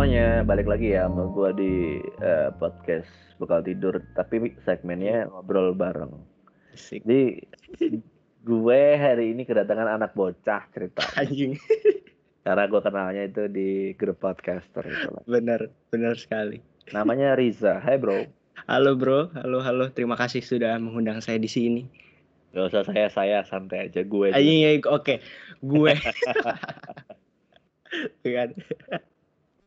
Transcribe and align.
semuanya, 0.00 0.40
balik 0.48 0.64
lagi 0.64 0.96
ya 0.96 1.12
sama 1.12 1.28
gue 1.28 1.50
di 1.60 1.74
uh, 2.24 2.48
podcast 2.56 3.04
Bekal 3.36 3.60
Tidur, 3.60 4.00
tapi 4.16 4.56
segmennya 4.64 5.28
ngobrol 5.28 5.76
bareng. 5.76 6.16
Asik. 6.72 7.04
Jadi 7.04 7.36
gue 8.40 8.80
hari 8.96 9.36
ini 9.36 9.44
kedatangan 9.44 10.00
anak 10.00 10.16
bocah 10.16 10.64
cerita. 10.72 11.04
Anjing. 11.20 11.60
Karena 12.48 12.64
gue 12.64 12.80
kenalnya 12.80 13.28
itu 13.28 13.44
di 13.52 13.92
grup 13.92 14.24
podcaster 14.24 14.88
itu 14.88 15.12
lah. 15.12 15.20
Bener, 15.28 15.68
bener 15.92 16.16
sekali. 16.16 16.64
Namanya 16.96 17.36
Riza. 17.36 17.84
Hai 17.84 18.00
bro. 18.00 18.24
Halo 18.72 18.96
bro, 18.96 19.28
halo 19.36 19.60
halo. 19.60 19.92
Terima 19.92 20.16
kasih 20.16 20.40
sudah 20.40 20.80
mengundang 20.80 21.20
saya 21.20 21.36
di 21.36 21.52
sini. 21.52 21.84
Gak 22.56 22.72
usah 22.72 22.88
saya 22.88 23.12
saya 23.12 23.44
santai 23.44 23.92
aja 23.92 24.00
gue. 24.00 24.32
aja. 24.32 24.40
Anjing, 24.40 24.80
oke. 24.80 25.20
Gue. 25.60 25.92
kan. 28.40 28.56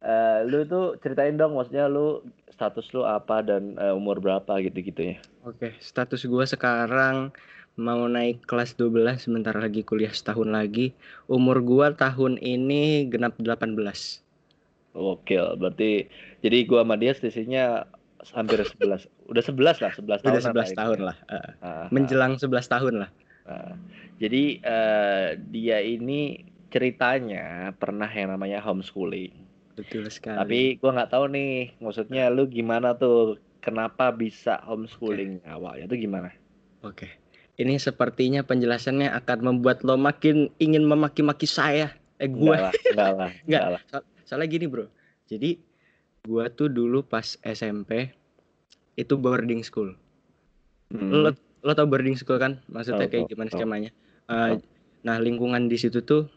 Eh, 0.04 0.40
lu 0.44 0.68
tuh 0.68 1.00
ceritain 1.00 1.40
dong, 1.40 1.56
maksudnya 1.56 1.88
lu 1.88 2.20
status 2.52 2.92
lu 2.92 3.08
apa 3.08 3.40
dan 3.40 3.80
eh, 3.80 3.96
umur 3.96 4.20
berapa 4.20 4.60
gitu-gitu 4.60 5.16
ya. 5.16 5.18
Oke, 5.48 5.72
status 5.80 6.28
gue 6.28 6.46
sekarang 6.46 7.32
mau 7.74 8.06
naik 8.06 8.46
kelas 8.46 8.78
12 8.78 9.18
sebentar 9.18 9.56
lagi 9.56 9.82
kuliah 9.82 10.14
setahun 10.14 10.46
lagi. 10.46 10.94
Umur 11.26 11.66
gua 11.66 11.90
tahun 11.98 12.38
ini 12.38 13.10
genap 13.10 13.34
18. 13.42 13.74
Oke, 14.94 15.36
berarti 15.58 16.06
jadi 16.46 16.58
gua 16.70 16.86
sama 16.86 16.96
dia 17.02 17.18
selisihnya 17.18 17.90
hampir 18.38 18.62
11. 18.62 19.10
Udah 19.26 19.44
11 19.44 19.82
lah, 19.82 19.92
11 19.98 20.22
tahun. 20.22 20.32
Udah 20.38 20.44
11 20.54 20.70
tahun 20.78 21.00
lah. 21.02 21.18
eh, 21.28 21.34
Ah, 21.34 21.66
ah. 21.66 21.86
menjelang 21.90 22.38
11 22.38 22.70
tahun 22.70 22.94
lah. 23.02 23.10
Nah, 23.44 23.74
jadi 24.22 24.44
eh, 24.62 25.28
dia 25.50 25.78
ini 25.82 26.46
ceritanya 26.70 27.74
pernah 27.74 28.08
yang 28.10 28.38
namanya 28.38 28.62
homeschooling. 28.62 29.34
Betul 29.74 30.10
sekali. 30.14 30.38
Tapi 30.38 30.60
gua 30.78 30.92
nggak 30.94 31.12
tahu 31.12 31.26
nih, 31.34 31.54
maksudnya 31.82 32.30
lu 32.30 32.46
gimana 32.46 32.94
tuh? 32.94 33.38
Kenapa 33.64 34.12
bisa 34.12 34.60
homeschooling 34.68 35.40
awalnya 35.48 35.88
tuh 35.88 35.96
gimana? 35.96 36.36
Oke. 36.84 37.08
Ini 37.56 37.80
sepertinya 37.80 38.44
penjelasannya 38.44 39.08
akan 39.24 39.40
membuat 39.40 39.88
lo 39.88 39.96
makin 39.96 40.52
ingin 40.60 40.84
memaki-maki 40.84 41.48
saya. 41.48 41.96
Eh 42.20 42.28
gue. 42.28 42.44
Enggak 42.44 42.60
lah, 42.60 42.74
enggak 42.92 43.12
lah, 43.16 43.32
enggak 43.48 43.66
lah. 43.78 43.82
So- 43.88 44.08
soalnya 44.28 44.52
gini, 44.52 44.66
Bro. 44.68 44.92
Jadi 45.32 45.64
gua 46.28 46.52
tuh 46.52 46.68
dulu 46.68 47.08
pas 47.08 47.40
SMP 47.40 48.12
itu 49.00 49.14
boarding 49.16 49.64
school. 49.64 49.96
Hmm. 50.92 51.08
Lo 51.10 51.32
lo 51.64 51.72
tau 51.72 51.88
boarding 51.88 52.20
school 52.20 52.38
kan? 52.44 52.60
Maksudnya 52.68 53.08
Tahu, 53.08 53.14
kayak 53.16 53.26
gimana 53.32 53.48
tahu. 53.48 53.64
skemanya? 53.64 53.92
Tahu. 54.28 54.60
nah, 55.04 55.20
lingkungan 55.24 55.72
di 55.72 55.80
situ 55.80 56.04
tuh 56.04 56.28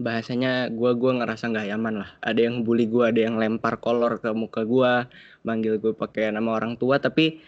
bahasanya 0.00 0.72
gua 0.72 0.96
gua 0.96 1.12
ngerasa 1.20 1.52
nggak 1.52 1.66
nyaman 1.70 1.94
lah. 2.02 2.10
Ada 2.24 2.40
yang 2.48 2.64
bully 2.64 2.88
gua, 2.88 3.12
ada 3.12 3.20
yang 3.20 3.36
lempar 3.36 3.76
kolor 3.84 4.16
ke 4.24 4.32
muka 4.32 4.64
gua, 4.64 5.06
manggil 5.44 5.76
gue 5.76 5.92
pakai 5.92 6.32
nama 6.32 6.56
orang 6.56 6.74
tua 6.80 6.96
tapi 6.98 7.38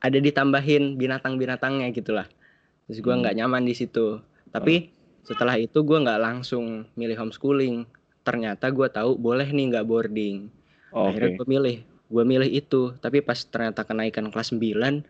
ada 0.00 0.16
ditambahin 0.16 0.96
binatang-binatangnya 0.96 1.92
gitulah. 1.92 2.26
Terus 2.88 2.98
gua 3.04 3.14
Hmm. 3.16 3.22
nggak 3.24 3.36
nyaman 3.38 3.62
di 3.68 3.74
situ. 3.76 4.18
Tapi 4.48 4.88
setelah 5.22 5.60
itu 5.60 5.84
gua 5.84 6.00
nggak 6.00 6.20
langsung 6.20 6.64
milih 6.96 7.16
homeschooling. 7.20 7.84
Ternyata 8.24 8.72
gua 8.72 8.88
tahu 8.88 9.14
boleh 9.16 9.48
nih 9.52 9.64
nggak 9.76 9.86
boarding. 9.86 10.36
Oke. 10.90 11.04
Akhirnya 11.12 11.30
gue 11.36 11.46
milih, 11.48 11.76
gue 12.08 12.24
milih 12.24 12.50
itu. 12.50 12.82
Tapi 12.96 13.20
pas 13.20 13.36
ternyata 13.44 13.84
kenaikan 13.84 14.32
kelas 14.32 14.56
9, 14.56 15.04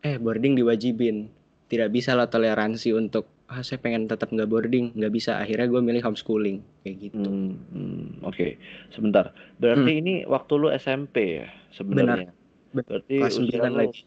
eh 0.00 0.16
boarding 0.16 0.56
diwajibin. 0.56 1.28
Tidak 1.68 1.88
bisa 1.92 2.16
lah 2.16 2.26
toleransi 2.26 2.96
untuk 2.96 3.28
ah 3.50 3.60
saya 3.60 3.76
pengen 3.76 4.06
tetap 4.06 4.30
nggak 4.30 4.46
boarding, 4.46 4.94
nggak 4.94 5.10
bisa. 5.10 5.36
Akhirnya 5.36 5.66
gue 5.66 5.80
milih 5.80 6.00
homeschooling 6.00 6.62
kayak 6.80 6.96
gitu. 7.02 7.18
Hmm, 7.20 7.58
hmm, 7.68 8.04
Oke, 8.22 8.56
sebentar. 8.88 9.30
Berarti 9.56 9.92
ini 9.96 10.22
waktu 10.22 10.52
lu 10.54 10.70
SMP 10.70 11.16
ya 11.36 11.50
sebenarnya. 11.72 12.30
Ben- 12.70 12.86
Berarti 12.86 13.18
Kelas 13.18 13.34
usia 13.34 13.58
9 13.58 13.66
lu- 13.66 13.78
lagi. 13.82 14.00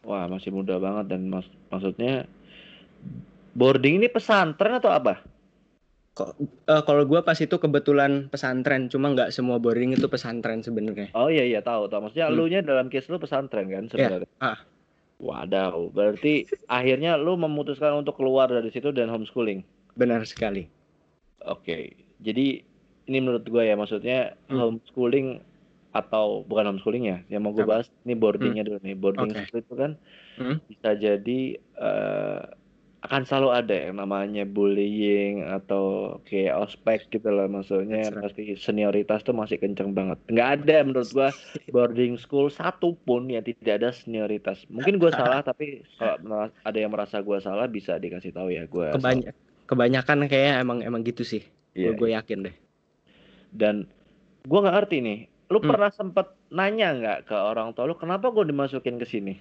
Wah, 0.00 0.30
masih 0.30 0.54
muda 0.54 0.78
banget 0.78 1.10
dan 1.10 1.26
mas 1.26 1.42
maksudnya 1.66 2.30
boarding 3.52 3.98
ini 3.98 4.06
pesantren 4.06 4.78
atau 4.78 4.88
apa? 4.88 5.18
Eh, 6.16 6.82
kalau 6.82 7.02
gue 7.04 7.20
pas 7.20 7.36
itu 7.36 7.52
kebetulan 7.52 8.30
pesantren, 8.30 8.86
cuma 8.86 9.10
nggak 9.10 9.28
semua 9.28 9.58
boarding 9.58 9.92
itu 9.92 10.06
pesantren 10.06 10.62
sebenarnya. 10.62 11.12
Oh 11.12 11.26
iya 11.26 11.44
iya 11.44 11.60
tahu 11.60 11.90
tahu. 11.90 12.06
Maksudnya 12.06 12.30
Hmm. 12.30 12.36
lu 12.38 12.46
nya 12.46 12.62
dalam 12.62 12.86
case 12.86 13.10
lu 13.10 13.18
pesantren 13.18 13.66
kan 13.66 13.84
sebenarnya. 13.86 14.30
ah. 14.38 14.56
Wadaw, 15.16 15.88
berarti 15.96 16.44
akhirnya 16.68 17.16
lu 17.16 17.40
memutuskan 17.40 17.96
untuk 17.96 18.20
keluar 18.20 18.52
dari 18.52 18.68
situ 18.68 18.92
dan 18.92 19.08
homeschooling. 19.08 19.64
Benar 19.96 20.28
sekali. 20.28 20.68
Oke. 21.40 21.96
Jadi 22.20 22.60
ini 23.06 23.18
menurut 23.22 23.48
gue 23.48 23.64
ya 23.64 23.76
maksudnya 23.76 24.36
Hmm. 24.52 24.76
homeschooling 24.76 25.40
atau 25.96 26.44
bukan 26.44 26.68
homeschooling 26.68 27.08
ya, 27.08 27.18
yang 27.32 27.40
mau 27.40 27.56
gue 27.56 27.64
bahas 27.64 27.88
ini 28.04 28.12
boardingnya 28.12 28.68
dulu 28.68 28.78
nih. 28.84 28.92
Boarding 28.92 29.32
school 29.32 29.64
itu 29.64 29.74
kan 29.74 29.92
Hmm. 30.36 30.60
bisa 30.68 30.92
jadi 30.92 31.40
eh, 31.56 32.40
akan 33.06 33.22
selalu 33.28 33.48
ada 33.60 33.74
yang 33.86 33.94
namanya 34.02 34.42
bullying 34.56 35.34
atau 35.56 35.84
kayak 36.28 36.54
ospek 36.64 36.98
gitu 37.14 37.28
lah 37.36 37.46
maksudnya 37.56 38.10
right. 38.10 38.22
pasti 38.22 38.42
senioritas 38.66 39.20
tuh 39.26 39.34
masih 39.40 39.56
kenceng 39.62 39.90
banget 39.98 40.18
nggak 40.32 40.48
ada 40.60 40.76
menurut 40.86 41.10
gua 41.16 41.28
boarding 41.72 42.14
school 42.18 42.46
satu 42.50 42.88
pun 43.06 43.22
yang 43.34 43.44
tidak 43.46 43.74
ada 43.80 43.90
senioritas 43.94 44.58
mungkin 44.66 44.94
gua 45.02 45.12
salah 45.14 45.40
tapi 45.48 45.64
kalau 45.98 46.50
ada 46.68 46.78
yang 46.82 46.92
merasa 46.94 47.16
gua 47.22 47.38
salah 47.38 47.66
bisa 47.76 47.92
dikasih 48.04 48.32
tahu 48.36 48.48
ya 48.52 48.62
gua 48.66 48.98
salah. 48.98 48.98
Kebanyak 49.02 49.34
kebanyakan 49.70 50.18
kayak 50.30 50.62
emang 50.62 50.78
emang 50.82 51.02
gitu 51.06 51.22
sih. 51.26 51.42
Iya, 51.76 51.92
Gue 51.98 52.08
yakin 52.16 52.38
deh. 52.46 52.54
dan 53.54 53.86
gua 54.48 54.58
nggak 54.66 54.76
ngerti 54.76 54.96
nih 55.06 55.18
lu 55.52 55.58
Hmm. 55.62 55.70
pernah 55.70 55.90
sempet 55.94 56.26
nanya 56.52 56.88
nggak 56.98 57.18
ke 57.30 57.36
orang 57.36 57.68
tua 57.74 57.86
lu 57.90 57.94
kenapa 57.98 58.26
gua 58.34 58.44
dimasukin 58.46 58.96
ke 59.02 59.06
sini 59.06 59.34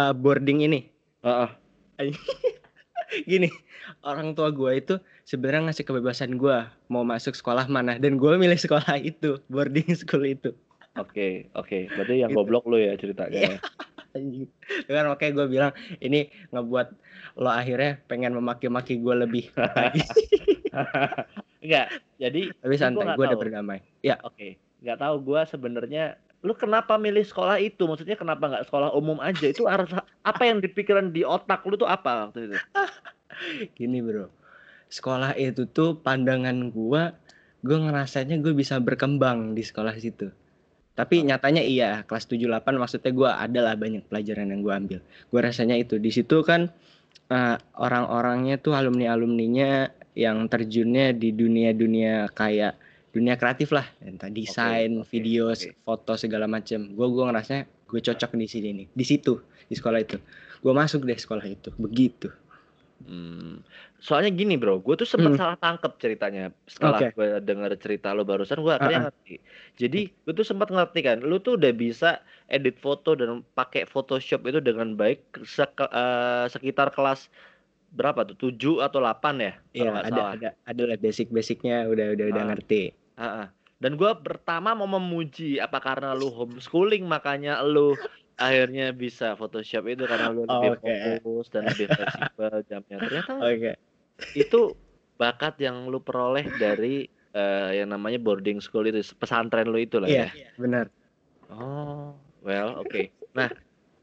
Eh, 0.00 0.12
boarding 0.22 0.58
ini 0.66 0.80
Heeh. 1.22 1.59
gini 3.30 3.50
orang 4.06 4.38
tua 4.38 4.54
gue 4.54 4.70
itu 4.78 4.94
sebenarnya 5.26 5.70
ngasih 5.70 5.84
kebebasan 5.86 6.38
gue 6.38 6.56
mau 6.86 7.02
masuk 7.02 7.34
sekolah 7.34 7.66
mana 7.66 7.98
dan 7.98 8.16
gue 8.16 8.32
milih 8.38 8.56
sekolah 8.56 8.96
itu 9.02 9.38
boarding 9.50 9.90
school 9.98 10.22
itu. 10.24 10.54
Oke 10.98 11.50
oke. 11.54 11.90
Berarti 11.94 12.22
yang 12.22 12.30
Gitu. 12.30 12.38
goblok 12.38 12.64
lu 12.70 12.78
ya 12.78 12.94
ceritanya 12.98 13.56
ya. 13.56 13.58
Anjing. 14.18 14.50
kan 14.90 15.06
makanya 15.06 15.32
gue 15.38 15.46
bilang 15.46 15.72
ini 16.02 16.26
ngebuat 16.50 16.88
lo 17.38 17.46
akhirnya 17.46 18.02
pengen 18.10 18.34
memaki-maki 18.34 18.98
gue 18.98 19.14
lebih 19.14 19.54
lagi. 19.54 20.02
Enggak, 21.62 21.86
jadi 22.18 22.50
tapi 22.58 22.74
santai 22.74 23.14
gue 23.14 23.22
udah 23.26 23.38
berdamai. 23.38 23.78
Ya 24.02 24.18
Oke, 24.26 24.58
nggak 24.82 24.98
tahu 24.98 25.14
gua 25.22 25.46
sebenarnya 25.46 26.18
lu 26.40 26.56
kenapa 26.56 26.96
milih 26.96 27.24
sekolah 27.24 27.60
itu? 27.60 27.84
Maksudnya 27.84 28.16
kenapa 28.16 28.48
nggak 28.48 28.66
sekolah 28.68 28.96
umum 28.96 29.20
aja? 29.20 29.48
Itu 29.48 29.68
harus 29.68 29.92
apa 30.24 30.42
yang 30.44 30.64
dipikiran 30.64 31.12
di 31.12 31.24
otak 31.24 31.64
lu 31.68 31.76
tuh 31.76 31.88
apa 31.88 32.28
waktu 32.28 32.48
itu? 32.48 32.56
gini 33.76 34.02
bro 34.02 34.28
sekolah 34.90 35.38
itu 35.38 35.66
tuh 35.70 35.98
pandangan 36.02 36.70
gue 36.74 37.02
gue 37.60 37.76
ngerasanya 37.76 38.40
gue 38.40 38.52
bisa 38.56 38.80
berkembang 38.82 39.54
di 39.54 39.62
sekolah 39.62 39.94
situ 39.96 40.28
tapi 40.98 41.22
nyatanya 41.22 41.62
iya 41.62 42.02
kelas 42.04 42.26
78 42.28 42.66
maksudnya 42.76 43.12
gue 43.14 43.30
adalah 43.30 43.74
banyak 43.78 44.04
pelajaran 44.10 44.50
yang 44.50 44.60
gue 44.60 44.74
ambil 44.74 45.00
gue 45.00 45.40
rasanya 45.40 45.78
itu 45.78 45.96
di 45.96 46.10
situ 46.10 46.42
kan 46.42 46.68
eh, 47.30 47.56
orang-orangnya 47.78 48.58
tuh 48.58 48.74
alumni 48.74 49.14
alumninya 49.14 49.88
yang 50.18 50.50
terjunnya 50.50 51.14
di 51.14 51.30
dunia-dunia 51.30 52.26
kayak 52.34 52.74
dunia 53.10 53.34
kreatif 53.34 53.74
lah 53.74 53.86
entah 54.00 54.30
desain 54.30 55.02
oke, 55.02 55.10
video 55.10 55.50
oke. 55.50 55.74
foto 55.82 56.14
segala 56.14 56.46
macam 56.46 56.94
gue 56.94 57.06
gue 57.10 57.24
ngerasanya 57.26 57.62
gue 57.90 58.00
cocok 58.00 58.30
di 58.38 58.46
sini 58.46 58.68
nih 58.70 58.86
di 58.90 59.04
situ 59.04 59.34
di 59.66 59.74
sekolah 59.74 59.98
itu 59.98 60.16
gue 60.60 60.72
masuk 60.72 61.02
deh 61.02 61.18
sekolah 61.18 61.44
itu 61.44 61.70
begitu 61.76 62.30
Hmm, 63.00 63.64
Soalnya 63.96 64.28
gini 64.28 64.60
bro, 64.60 64.76
gue 64.80 64.92
tuh 64.92 65.08
sempat 65.08 65.32
Hmm. 65.32 65.40
salah 65.40 65.56
tangkep 65.56 65.92
ceritanya 65.96 66.52
setelah 66.68 67.00
Oke. 67.00 67.16
gue 67.16 67.28
denger 67.40 67.72
cerita 67.80 68.12
lu 68.12 68.28
barusan, 68.28 68.60
gue 68.60 68.72
akhirnya 68.72 68.92
Ah, 68.96 69.04
ah. 69.04 69.06
ngerti. 69.08 69.34
Jadi 69.76 70.00
gue 70.12 70.32
tuh 70.36 70.44
sempat 70.44 70.68
ngerti 70.68 71.00
kan, 71.00 71.16
lu 71.20 71.40
tuh 71.40 71.56
udah 71.56 71.72
bisa 71.72 72.20
edit 72.44 72.76
foto 72.76 73.16
dan 73.16 73.40
pakai 73.52 73.88
Photoshop 73.88 74.44
itu 74.44 74.60
dengan 74.60 74.96
baik 74.96 75.20
sek- 75.44 75.80
eh, 75.80 76.44
sekitar 76.48 76.92
kelas 76.92 77.32
berapa 77.90 78.22
tuh? 78.24 78.50
7 78.50 78.80
atau 78.80 78.98
8 78.98 79.34
ya? 79.38 79.52
Iya 79.70 79.90
ada 79.92 80.08
salah. 80.08 80.32
ada 80.34 80.48
ada 80.62 80.82
lah 80.86 80.98
basic-basicnya 80.98 81.86
udah 81.86 82.06
udah 82.14 82.26
udah 82.30 82.42
Ah. 82.42 82.48
ngerti. 82.54 82.82
Heeh. 83.18 83.46
Dan 83.80 83.96
gue 83.96 84.12
pertama 84.20 84.72
mau 84.72 84.86
memuji 84.86 85.56
apa 85.56 85.80
karena 85.80 86.12
lu 86.12 86.28
homeschooling 86.28 87.04
makanya 87.04 87.64
lu 87.64 87.96
akhirnya 88.36 88.92
bisa 88.92 89.32
Photoshop 89.34 89.88
itu 89.88 90.04
karena 90.04 90.28
lu 90.28 90.44
lebih 90.44 90.76
Oke. 90.76 90.94
fokus 91.20 91.48
dan 91.48 91.64
lebih 91.66 91.88
fleksibel 91.88 92.52
jamnya. 92.68 92.96
Ternyata 93.00 93.40
Oke. 93.40 93.72
itu 94.32 94.76
bakat 95.16 95.56
yang 95.58 95.88
lu 95.88 96.00
peroleh 96.00 96.44
dari 96.56 97.08
eh, 97.30 97.70
yang 97.76 97.88
namanya 97.88 98.18
boarding 98.18 98.60
school 98.60 98.84
itu 98.84 99.00
pesantren 99.14 99.68
lu 99.68 99.78
itu 99.78 99.96
lah 99.96 100.08
Iya, 100.08 100.28
ya. 100.28 100.50
benar. 100.56 100.92
Oh, 101.48 102.14
well, 102.40 102.78
oke. 102.78 103.10
Nah, 103.32 103.48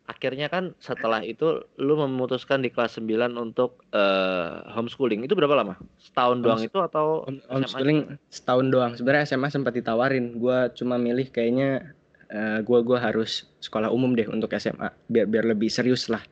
akhirnya 0.07 0.47
kan 0.47 0.71
setelah 0.79 1.19
itu 1.19 1.67
lu 1.75 1.99
memutuskan 1.99 2.63
di 2.63 2.71
kelas 2.71 2.97
9 2.97 3.35
untuk 3.35 3.83
uh, 3.91 4.63
homeschooling. 4.71 5.27
Itu 5.27 5.35
berapa 5.35 5.51
lama? 5.51 5.75
Setahun 5.99 6.41
doang 6.41 6.63
itu 6.63 6.79
atau 6.79 7.27
Home, 7.27 7.43
homeschooling 7.51 8.15
setahun 8.31 8.71
doang. 8.71 8.91
Sebenarnya 8.95 9.27
SMA 9.27 9.51
sempat 9.51 9.75
ditawarin. 9.75 10.39
Gua 10.39 10.71
cuma 10.71 10.95
milih 10.95 11.27
kayaknya 11.29 11.91
uh, 12.31 12.63
gua 12.63 12.81
gua 12.81 13.03
harus 13.03 13.51
sekolah 13.59 13.91
umum 13.91 14.15
deh 14.15 14.25
untuk 14.31 14.55
SMA 14.55 14.89
biar 15.11 15.27
biar 15.27 15.43
lebih 15.43 15.67
serius 15.67 16.07
lah 16.07 16.23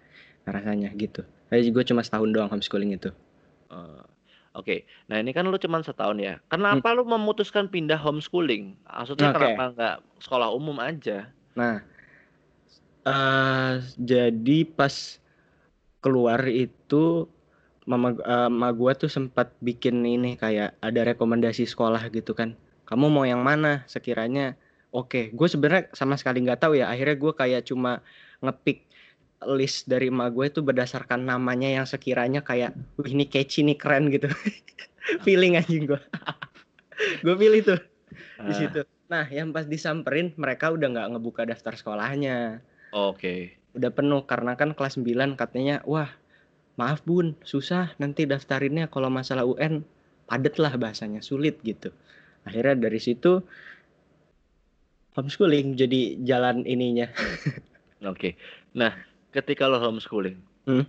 rasanya 0.48 0.90
gitu. 0.96 1.26
Jadi 1.50 1.70
gue 1.74 1.84
cuma 1.86 2.02
setahun 2.02 2.30
doang 2.34 2.50
homeschooling 2.50 2.98
itu. 2.98 3.10
Uh, 3.70 4.02
Oke, 4.56 4.72
okay. 4.72 4.80
nah 5.12 5.20
ini 5.20 5.36
kan 5.36 5.44
lu 5.52 5.60
cuma 5.60 5.84
setahun 5.84 6.16
ya. 6.16 6.40
Kenapa 6.48 6.96
hmm. 6.96 6.96
lu 6.96 7.04
memutuskan 7.12 7.68
pindah 7.68 8.00
homeschooling? 8.00 8.80
Maksudnya 8.88 9.36
okay. 9.36 9.52
kenapa 9.52 9.64
nggak 9.76 9.96
sekolah 10.24 10.48
umum 10.56 10.80
aja? 10.80 11.28
Nah, 11.60 11.84
Uh, 13.06 13.86
jadi 14.02 14.66
pas 14.66 15.22
keluar 16.02 16.42
itu 16.50 17.30
mama 17.86 18.18
uh, 18.26 18.50
mama 18.50 18.74
gua 18.74 18.98
tuh 18.98 19.10
sempat 19.10 19.54
bikin 19.62 20.02
ini 20.02 20.34
kayak 20.34 20.74
ada 20.82 21.02
rekomendasi 21.06 21.70
sekolah 21.70 22.10
gitu 22.10 22.34
kan. 22.34 22.58
Kamu 22.86 23.10
mau 23.10 23.26
yang 23.26 23.46
mana 23.46 23.86
sekiranya? 23.86 24.58
Oke, 24.96 25.34
gue 25.36 25.48
sebenarnya 25.50 25.92
sama 25.92 26.16
sekali 26.16 26.40
nggak 26.46 26.62
tahu 26.64 26.80
ya. 26.80 26.88
Akhirnya 26.88 27.20
gue 27.20 27.34
kayak 27.36 27.68
cuma 27.68 28.00
ngepick 28.40 28.88
list 29.44 29.92
dari 29.92 30.08
emak 30.08 30.32
gue 30.32 30.46
itu 30.48 30.64
berdasarkan 30.64 31.28
namanya 31.28 31.68
yang 31.68 31.84
sekiranya 31.84 32.40
kayak, 32.40 32.72
wih 32.96 33.12
ini 33.12 33.28
catchy 33.28 33.66
nih 33.68 33.76
keren 33.76 34.08
gitu. 34.08 34.32
Feeling 35.28 35.60
anjing 35.60 35.90
gue. 35.90 36.00
gue 37.26 37.36
pilih 37.36 37.62
tuh 37.76 37.80
di 38.48 38.54
ah. 38.54 38.56
situ. 38.56 38.82
Nah, 39.12 39.28
yang 39.30 39.52
pas 39.52 39.68
disamperin 39.68 40.32
mereka 40.40 40.72
udah 40.72 40.88
nggak 40.88 41.08
ngebuka 41.18 41.44
daftar 41.44 41.76
sekolahnya. 41.76 42.64
Oke. 42.96 43.60
Udah 43.76 43.92
penuh 43.92 44.24
karena 44.24 44.56
kan 44.56 44.72
kelas 44.72 44.96
9 44.96 45.36
katanya 45.36 45.84
wah 45.84 46.08
maaf 46.80 47.04
bun 47.04 47.36
susah 47.44 47.92
nanti 48.00 48.24
daftarinnya 48.24 48.88
kalau 48.88 49.12
masalah 49.12 49.44
UN 49.44 49.84
padet 50.32 50.56
lah 50.56 50.72
bahasanya 50.80 51.20
sulit 51.20 51.60
gitu. 51.68 51.92
Akhirnya 52.48 52.88
dari 52.88 53.04
situ 53.04 53.44
homeschooling 55.20 55.76
jadi 55.76 56.24
jalan 56.24 56.64
ininya. 56.64 57.12
Oke. 58.12 58.40
Nah, 58.76 58.96
ketika 59.36 59.68
lo 59.68 59.80
homeschooling, 59.84 60.40
hmm? 60.68 60.86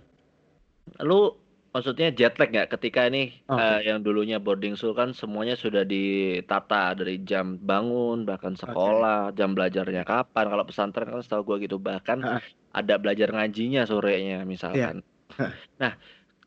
lu 1.03 1.35
maksudnya 1.77 2.09
jet 2.09 2.33
lag 2.41 2.49
nggak 2.49 2.73
ketika 2.73 3.05
ini 3.05 3.37
okay. 3.45 3.53
uh, 3.53 3.77
eh, 3.77 3.93
yang 3.93 4.01
dulunya 4.01 4.41
boarding 4.41 4.73
school 4.73 4.97
kan 4.97 5.13
semuanya 5.13 5.53
sudah 5.53 5.85
ditata 5.85 6.97
dari 6.97 7.21
jam 7.21 7.61
bangun 7.61 8.25
bahkan 8.25 8.57
sekolah 8.57 9.29
okay. 9.29 9.37
jam 9.37 9.53
belajarnya 9.53 10.01
kapan 10.01 10.45
kalau 10.49 10.65
pesantren 10.65 11.13
kan 11.13 11.21
setahu 11.21 11.53
gue 11.53 11.69
gitu 11.69 11.77
bahkan 11.77 12.17
uh. 12.25 12.41
ada 12.73 12.97
belajar 12.97 13.29
ngajinya 13.29 13.85
sorenya 13.85 14.41
misalkan 14.41 15.05
yeah. 15.37 15.53
nah 15.77 15.93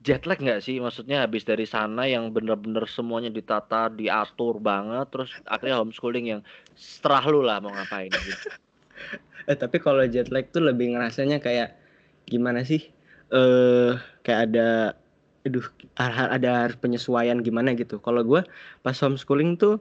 jet 0.03 0.27
lag 0.27 0.43
nggak 0.43 0.67
sih 0.67 0.82
maksudnya 0.82 1.23
habis 1.23 1.47
dari 1.47 1.62
sana 1.62 2.11
yang 2.11 2.35
bener-bener 2.35 2.82
semuanya 2.91 3.31
ditata 3.31 3.87
diatur 3.87 4.59
banget 4.59 5.06
terus 5.15 5.31
akhirnya 5.47 5.79
homeschooling 5.79 6.27
yang 6.27 6.41
setelah 6.75 7.23
lu 7.31 7.47
lah 7.47 7.62
mau 7.62 7.71
ngapain 7.71 8.11
gitu 8.11 8.50
eh 9.50 9.55
tapi 9.55 9.79
kalau 9.79 10.03
jet 10.11 10.27
lag 10.35 10.50
tuh 10.50 10.67
lebih 10.67 10.99
ngerasanya 10.99 11.38
kayak 11.38 11.79
gimana 12.27 12.67
sih 12.67 12.82
eh 13.31 13.38
uh, 13.38 13.94
kayak 14.27 14.50
ada 14.50 14.99
aduh 15.41 15.65
ada 15.97 16.69
penyesuaian 16.77 17.41
gimana 17.41 17.73
gitu. 17.73 17.97
Kalau 18.03 18.21
gue 18.25 18.45
pas 18.85 18.97
homeschooling 18.97 19.57
tuh 19.57 19.81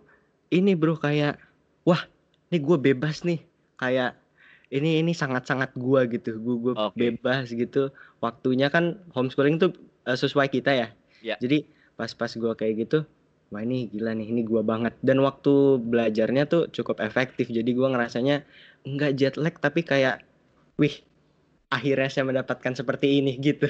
ini 0.49 0.73
bro 0.73 0.95
kayak 0.95 1.35
wah 1.83 1.99
ini 2.49 2.57
gue 2.63 2.77
bebas 2.79 3.27
nih 3.27 3.43
kayak 3.75 4.15
ini 4.69 5.01
ini 5.01 5.11
sangat-sangat 5.11 5.73
gue 5.75 6.01
gitu. 6.15 6.37
Gue 6.39 6.55
gue 6.69 6.73
okay. 6.77 6.95
bebas 7.11 7.49
gitu. 7.51 7.89
Waktunya 8.21 8.69
kan 8.69 9.01
homeschooling 9.13 9.57
tuh 9.57 9.73
uh, 10.05 10.17
sesuai 10.17 10.47
kita 10.53 10.71
ya. 10.71 10.87
Yeah. 11.19 11.37
Jadi 11.41 11.67
pas-pas 11.99 12.31
gue 12.31 12.53
kayak 12.55 12.87
gitu, 12.87 13.03
wah 13.51 13.59
ini 13.59 13.91
gila 13.91 14.15
nih, 14.15 14.31
ini 14.31 14.41
gue 14.47 14.63
banget. 14.63 14.95
Dan 15.03 15.19
waktu 15.19 15.81
belajarnya 15.83 16.47
tuh 16.47 16.71
cukup 16.71 17.03
efektif. 17.03 17.51
Jadi 17.51 17.75
gue 17.75 17.87
ngerasanya 17.89 18.47
nggak 18.87 19.11
jet 19.19 19.35
lag 19.35 19.51
tapi 19.59 19.83
kayak, 19.83 20.23
wih, 20.79 20.95
akhirnya 21.67 22.07
saya 22.07 22.23
mendapatkan 22.29 22.71
seperti 22.77 23.19
ini 23.19 23.35
gitu. 23.41 23.67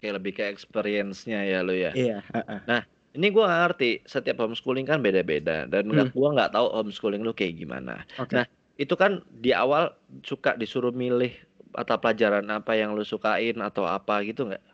Oke, 0.00 0.08
lebih 0.16 0.32
ke 0.32 0.48
experience-nya 0.48 1.44
ya 1.44 1.60
lo 1.60 1.76
ya. 1.76 1.92
Iya. 1.92 2.24
Uh-uh. 2.32 2.64
Nah, 2.64 2.80
ini 3.12 3.28
gue 3.28 3.44
gak 3.44 3.60
ngerti. 3.68 3.90
Setiap 4.08 4.40
homeschooling 4.40 4.88
kan 4.88 5.04
beda-beda 5.04 5.68
dan 5.68 5.92
hmm. 5.92 6.16
gue 6.16 6.28
nggak 6.32 6.56
tahu 6.56 6.72
homeschooling 6.72 7.20
lu 7.20 7.36
kayak 7.36 7.60
gimana. 7.60 8.08
Okay. 8.16 8.40
Nah, 8.40 8.44
itu 8.80 8.96
kan 8.96 9.20
di 9.28 9.52
awal 9.52 9.92
suka 10.24 10.56
disuruh 10.56 10.88
milih 10.88 11.36
atau 11.76 12.00
pelajaran 12.00 12.48
apa 12.48 12.80
yang 12.80 12.96
lu 12.96 13.04
sukain 13.04 13.60
atau 13.60 13.84
apa 13.84 14.24
gitu 14.24 14.48
nggak? 14.48 14.64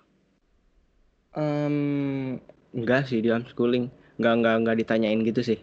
Um, 1.35 2.39
enggak 2.71 3.11
sih 3.11 3.19
di 3.19 3.35
homeschooling. 3.35 3.91
Nggak 4.23 4.35
nggak 4.47 4.55
nggak 4.63 4.77
ditanyain 4.87 5.27
gitu 5.27 5.43
sih. 5.43 5.59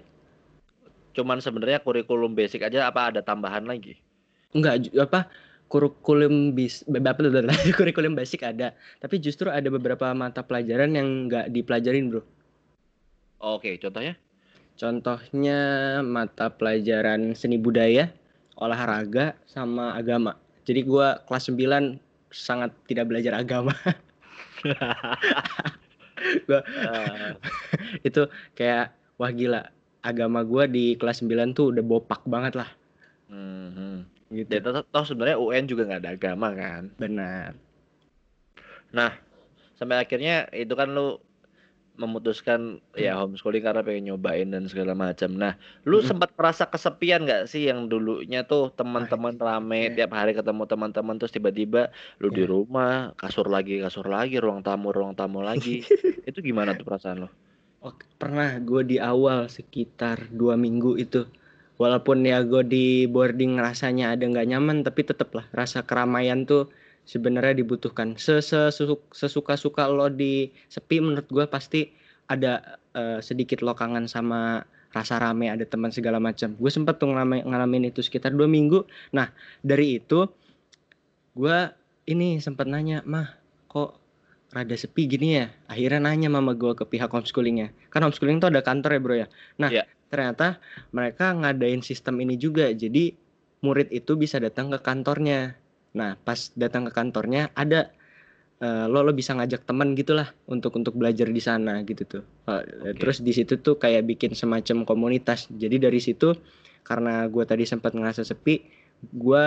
Cuman 1.16 1.40
sebenarnya 1.40 1.80
kurikulum 1.80 2.36
basic 2.36 2.68
aja 2.68 2.92
apa 2.92 3.16
ada 3.16 3.24
tambahan 3.24 3.64
lagi? 3.64 3.96
Enggak 4.52 4.92
apa 5.00 5.32
kurikulum 5.74 6.54
bis 6.54 6.86
kurikulum 7.82 8.14
basic 8.14 8.46
ada 8.46 8.78
tapi 9.02 9.18
justru 9.18 9.50
ada 9.50 9.66
beberapa 9.74 10.14
mata 10.14 10.46
pelajaran 10.46 10.94
yang 10.94 11.26
nggak 11.26 11.50
dipelajarin 11.50 12.14
bro. 12.14 12.22
Oke 13.42 13.82
contohnya? 13.82 14.14
Contohnya 14.78 15.60
mata 16.06 16.54
pelajaran 16.54 17.34
seni 17.34 17.58
budaya 17.58 18.14
olahraga 18.62 19.34
sama 19.50 19.98
agama. 19.98 20.38
Jadi 20.70 20.86
gue 20.86 21.08
kelas 21.26 21.50
9 21.50 21.98
sangat 22.30 22.70
tidak 22.86 23.10
belajar 23.10 23.34
agama. 23.34 23.74
Gua, 26.48 26.62
uh. 26.64 27.36
itu 28.08 28.24
kayak 28.56 28.96
wah 29.20 29.28
gila 29.34 29.68
agama 30.00 30.40
gue 30.48 30.64
di 30.72 30.86
kelas 30.96 31.20
9 31.26 31.52
tuh 31.52 31.76
udah 31.76 31.84
bopak 31.84 32.22
banget 32.24 32.62
lah. 32.62 32.70
Mm 33.28 33.70
-hmm 33.74 34.14
gitu. 34.34 34.50
Dan 34.50 34.62
toh, 34.62 34.86
toh 34.86 35.06
sebenarnya 35.06 35.38
UN 35.38 35.66
juga 35.70 35.86
nggak 35.88 36.02
ada 36.02 36.12
agama 36.18 36.48
kan. 36.52 36.90
Benar. 36.98 37.54
Nah, 38.94 39.12
sampai 39.78 40.02
akhirnya 40.02 40.50
itu 40.54 40.74
kan 40.74 40.94
lu 40.94 41.22
memutuskan 41.94 42.82
ya 42.98 43.14
hmm. 43.14 43.18
ya 43.18 43.22
homeschooling 43.22 43.62
karena 43.62 43.86
pengen 43.86 44.04
nyobain 44.10 44.50
dan 44.50 44.66
segala 44.66 44.98
macam. 44.98 45.30
Nah, 45.38 45.54
lu 45.86 46.02
hmm. 46.02 46.10
sempat 46.10 46.34
merasa 46.34 46.66
kesepian 46.66 47.26
nggak 47.26 47.46
sih 47.46 47.70
yang 47.70 47.86
dulunya 47.86 48.42
tuh 48.42 48.74
teman-teman 48.74 49.38
rame 49.38 49.94
tiap 49.94 50.18
hari 50.18 50.34
ketemu 50.34 50.66
teman-teman 50.66 51.22
terus 51.22 51.34
tiba-tiba 51.34 51.94
lu 52.18 52.34
di 52.34 52.46
iya. 52.46 52.50
rumah 52.50 53.14
kasur 53.14 53.46
lagi 53.46 53.78
kasur 53.78 54.10
lagi 54.10 54.42
ruang 54.42 54.66
tamu 54.66 54.90
ruang 54.90 55.14
tamu 55.14 55.46
lagi 55.46 55.86
itu 56.30 56.40
gimana 56.42 56.74
tuh 56.74 56.86
perasaan 56.86 57.30
lo? 57.30 57.30
Oh, 57.84 57.94
pernah 58.16 58.58
gue 58.64 58.82
di 58.88 58.98
awal 58.98 59.52
sekitar 59.52 60.32
dua 60.34 60.58
minggu 60.58 60.98
itu 60.98 61.30
walaupun 61.82 62.22
ya 62.22 62.46
gue 62.46 62.64
di 62.66 62.86
boarding 63.10 63.58
rasanya 63.58 64.14
ada 64.14 64.24
nggak 64.30 64.48
nyaman 64.50 64.86
tapi 64.86 65.02
tetep 65.06 65.34
lah 65.34 65.46
rasa 65.56 65.82
keramaian 65.82 66.46
tuh 66.46 66.70
sebenarnya 67.04 67.64
dibutuhkan. 67.64 68.16
Sesuka 68.16 69.54
suka 69.60 69.84
lo 69.90 70.08
di 70.08 70.52
sepi 70.72 71.04
menurut 71.04 71.28
gue 71.28 71.46
pasti 71.50 71.92
ada 72.32 72.80
uh, 72.96 73.20
sedikit 73.20 73.60
lo 73.60 73.76
kangen 73.76 74.08
sama 74.08 74.64
rasa 74.94 75.18
rame 75.18 75.50
ada 75.50 75.66
teman 75.66 75.92
segala 75.92 76.22
macam. 76.22 76.56
Gue 76.56 76.72
sempet 76.72 77.02
tuh 77.02 77.12
ngalamin, 77.12 77.44
ngalamin 77.50 77.90
itu 77.90 78.06
sekitar 78.06 78.32
dua 78.32 78.48
minggu. 78.48 78.86
Nah 79.12 79.34
dari 79.66 80.00
itu 80.00 80.30
gue 81.34 81.58
ini 82.08 82.38
sempat 82.40 82.70
nanya 82.70 83.02
mah 83.04 83.34
kok 83.68 83.98
rada 84.54 84.78
sepi 84.78 85.10
gini 85.10 85.42
ya? 85.42 85.50
Akhirnya 85.68 86.08
nanya 86.08 86.30
mama 86.30 86.54
gue 86.54 86.78
ke 86.78 86.86
pihak 86.86 87.10
homeschoolingnya. 87.10 87.74
Kan 87.90 88.06
homeschooling 88.06 88.40
tuh 88.40 88.54
ada 88.54 88.62
kantor 88.62 88.92
ya 88.96 89.00
bro 89.02 89.16
ya? 89.18 89.28
Nah 89.60 89.70
yeah 89.74 89.88
ternyata 90.14 90.62
mereka 90.94 91.34
ngadain 91.34 91.82
sistem 91.82 92.22
ini 92.22 92.38
juga. 92.38 92.70
Jadi 92.70 93.18
murid 93.66 93.90
itu 93.90 94.14
bisa 94.14 94.38
datang 94.38 94.70
ke 94.70 94.78
kantornya. 94.86 95.58
Nah, 95.98 96.14
pas 96.22 96.54
datang 96.54 96.86
ke 96.86 96.94
kantornya 96.94 97.50
ada 97.58 97.90
uh, 98.62 98.86
lo 98.86 99.02
lo 99.02 99.12
bisa 99.18 99.34
ngajak 99.34 99.66
teman 99.66 99.98
gitulah 99.98 100.30
untuk 100.46 100.78
untuk 100.78 100.94
belajar 100.94 101.26
di 101.26 101.42
sana 101.42 101.82
gitu 101.82 102.06
tuh. 102.06 102.24
Uh, 102.46 102.62
okay. 102.62 103.02
Terus 103.02 103.18
di 103.26 103.34
situ 103.34 103.58
tuh 103.58 103.82
kayak 103.82 104.06
bikin 104.06 104.38
semacam 104.38 104.86
komunitas. 104.86 105.50
Jadi 105.50 105.82
dari 105.82 105.98
situ 105.98 106.38
karena 106.86 107.26
gue 107.32 107.44
tadi 107.48 107.64
sempat 107.64 107.96
ngerasa 107.96 108.28
sepi, 108.28 108.62
gue 109.16 109.44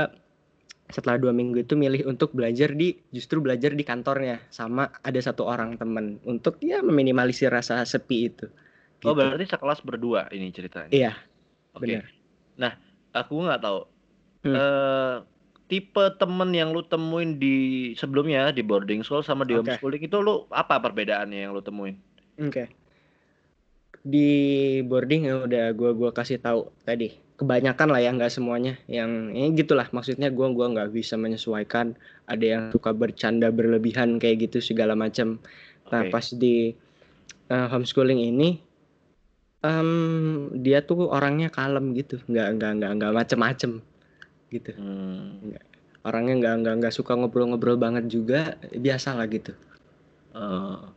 setelah 0.87 1.19
dua 1.19 1.35
minggu 1.35 1.67
itu 1.67 1.75
milih 1.75 2.07
untuk 2.07 2.31
belajar 2.31 2.71
di 2.71 2.95
justru 3.11 3.43
belajar 3.43 3.75
di 3.75 3.83
kantornya 3.83 4.39
sama 4.55 4.87
ada 5.03 5.19
satu 5.19 5.43
orang 5.43 5.75
teman 5.75 6.23
untuk 6.23 6.63
ya 6.63 6.79
meminimalisir 6.79 7.51
rasa 7.51 7.83
sepi 7.83 8.31
itu. 8.31 8.47
Oh 9.07 9.15
gitu. 9.15 9.23
berarti 9.23 9.47
sekelas 9.47 9.81
berdua 9.87 10.27
ini 10.35 10.51
ceritanya. 10.51 10.91
Iya. 10.91 11.13
Oke. 11.79 11.87
Okay. 11.87 12.03
Nah 12.59 12.75
aku 13.15 13.47
nggak 13.47 13.63
tahu. 13.63 13.81
Hmm. 14.47 14.55
Uh, 14.55 15.15
tipe 15.67 16.05
temen 16.19 16.51
yang 16.55 16.71
lu 16.71 16.83
temuin 16.87 17.39
di 17.39 17.91
sebelumnya 17.99 18.55
di 18.55 18.63
boarding 18.63 19.03
school 19.03 19.23
sama 19.23 19.43
di 19.43 19.59
okay. 19.59 19.79
homeschooling 19.79 20.03
itu 20.07 20.19
lu 20.23 20.47
apa 20.51 20.79
perbedaannya 20.83 21.47
yang 21.47 21.55
lu 21.55 21.63
temuin? 21.63 21.99
Oke. 22.43 22.51
Okay. 22.51 22.67
Di 24.07 24.31
boarding 24.87 25.27
ya 25.27 25.35
udah 25.43 25.67
gua 25.75 25.91
gua 25.95 26.11
kasih 26.15 26.39
tahu 26.39 26.71
tadi 26.87 27.27
kebanyakan 27.37 27.93
lah 27.93 28.01
ya 28.01 28.11
nggak 28.17 28.33
semuanya 28.33 28.81
yang 28.89 29.29
ini 29.37 29.53
ya 29.53 29.61
gitulah 29.61 29.87
maksudnya 29.93 30.33
gue 30.33 30.49
gua 30.57 30.73
nggak 30.73 30.89
bisa 30.89 31.21
menyesuaikan 31.21 31.93
ada 32.25 32.45
yang 32.45 32.63
suka 32.73 32.97
bercanda 32.97 33.53
berlebihan 33.53 34.17
kayak 34.17 34.49
gitu 34.49 34.65
segala 34.65 34.97
macam 34.97 35.37
okay. 35.85 35.93
nah 35.93 36.03
pas 36.09 36.33
di 36.33 36.73
uh, 37.53 37.69
homeschooling 37.69 38.25
ini 38.25 38.57
um, 39.63 40.51
dia 40.57 40.83
tuh 40.85 41.09
orangnya 41.09 41.49
kalem 41.49 41.95
gitu 41.97 42.21
nggak 42.27 42.61
nggak 42.61 42.73
nggak 42.81 42.93
nggak 43.01 43.13
macem-macem 43.15 43.81
gitu 44.53 44.71
hmm. 44.77 45.57
orangnya 46.05 46.35
nggak 46.41 46.55
nggak 46.65 46.75
nggak 46.83 46.95
suka 46.95 47.17
ngobrol-ngobrol 47.17 47.79
banget 47.79 48.09
juga 48.11 48.61
biasa 48.77 49.17
lah 49.17 49.27
gitu 49.29 49.53
uh, 50.37 50.93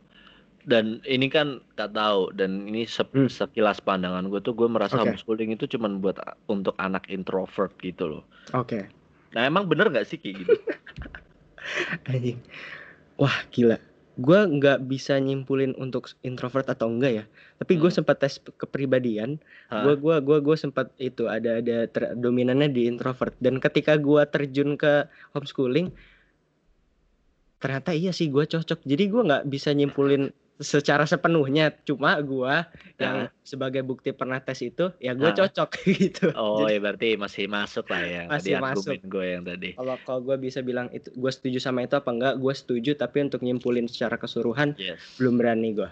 dan 0.68 1.00
ini 1.08 1.32
kan 1.32 1.64
gak 1.76 1.96
tahu 1.96 2.32
dan 2.36 2.68
ini 2.68 2.84
se 2.84 3.00
hmm. 3.00 3.32
sekilas 3.32 3.80
pandangan 3.80 4.28
gue 4.28 4.40
tuh 4.44 4.52
gue 4.52 4.68
merasa 4.68 5.00
okay. 5.00 5.08
homeschooling 5.08 5.56
itu 5.56 5.64
cuma 5.76 5.88
buat 5.88 6.20
untuk 6.52 6.76
anak 6.76 7.08
introvert 7.08 7.72
gitu 7.80 8.06
loh. 8.06 8.24
Oke. 8.52 8.76
Okay. 8.76 8.84
Nah 9.32 9.48
emang 9.48 9.64
bener 9.64 9.88
gak 9.88 10.04
sih 10.04 10.20
kayak 10.20 10.44
gitu? 10.44 10.54
Anjing. 12.12 12.38
Wah 13.16 13.36
gila. 13.48 13.80
Gue 14.18 14.40
nggak 14.42 14.90
bisa 14.90 15.18
nyimpulin 15.22 15.76
untuk 15.78 16.10
introvert 16.26 16.66
atau 16.66 16.90
enggak 16.90 17.12
ya. 17.12 17.24
Tapi 17.62 17.78
gue 17.78 17.90
hmm. 17.92 17.98
sempat 18.02 18.16
tes 18.18 18.42
kepribadian. 18.58 19.38
Gue 19.70 19.94
gua 20.00 20.18
gua 20.18 20.42
gue 20.42 20.56
sempat 20.58 20.90
itu 20.98 21.30
ada 21.30 21.62
ada 21.62 21.86
dominannya 22.18 22.72
di 22.72 22.90
introvert. 22.90 23.36
Dan 23.38 23.62
ketika 23.62 23.94
gue 23.96 24.22
terjun 24.26 24.74
ke 24.74 25.06
homeschooling, 25.36 25.94
ternyata 27.62 27.94
iya 27.94 28.10
sih 28.10 28.32
gue 28.32 28.44
cocok. 28.44 28.82
Jadi 28.82 29.04
gue 29.06 29.22
nggak 29.22 29.44
bisa 29.46 29.70
nyimpulin 29.70 30.34
secara 30.60 31.08
sepenuhnya. 31.08 31.72
Cuma 31.88 32.20
gua 32.20 32.68
yang 33.00 33.26
nah. 33.26 33.28
sebagai 33.42 33.80
bukti 33.80 34.12
pernah 34.12 34.38
tes 34.38 34.60
itu 34.60 34.92
ya 35.00 35.16
gua 35.16 35.32
nah. 35.32 35.36
cocok 35.40 35.70
gitu. 35.98 36.26
Oh 36.36 36.62
Jadi, 36.62 36.76
ya 36.76 36.78
berarti 36.84 37.08
masih 37.16 37.44
masuk 37.48 37.88
lah 37.88 38.02
ya 38.04 38.22
masih 38.28 38.60
masuk. 38.60 38.96
gue 39.08 39.26
yang 39.26 39.42
tadi. 39.42 39.74
Kalau 39.74 39.96
kalau 40.04 40.20
gua 40.20 40.36
bisa 40.36 40.60
bilang 40.60 40.92
itu 40.92 41.08
gua 41.16 41.32
setuju 41.32 41.58
sama 41.58 41.82
itu 41.82 41.96
apa 41.96 42.12
enggak 42.12 42.34
gua 42.38 42.52
setuju. 42.52 42.94
Tapi 42.94 43.26
untuk 43.26 43.40
nyimpulin 43.40 43.88
secara 43.88 44.20
keseluruhan 44.20 44.76
yes. 44.76 45.00
belum 45.16 45.40
berani 45.40 45.74
gua. 45.74 45.90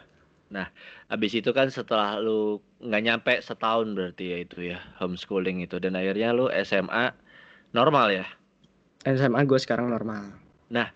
Nah 0.53 0.69
abis 1.09 1.41
itu 1.41 1.51
kan 1.57 1.73
setelah 1.73 2.21
lu 2.21 2.61
nggak 2.85 3.03
nyampe 3.03 3.35
setahun 3.41 3.97
berarti 3.97 4.25
ya 4.37 4.39
itu 4.45 4.59
ya 4.77 4.79
homeschooling 5.01 5.65
itu. 5.65 5.81
Dan 5.81 5.97
akhirnya 5.97 6.37
lu 6.37 6.53
SMA 6.63 7.17
normal 7.73 8.13
ya? 8.13 8.27
SMA 9.09 9.41
gue 9.49 9.61
sekarang 9.61 9.89
normal. 9.89 10.37
Nah 10.69 10.93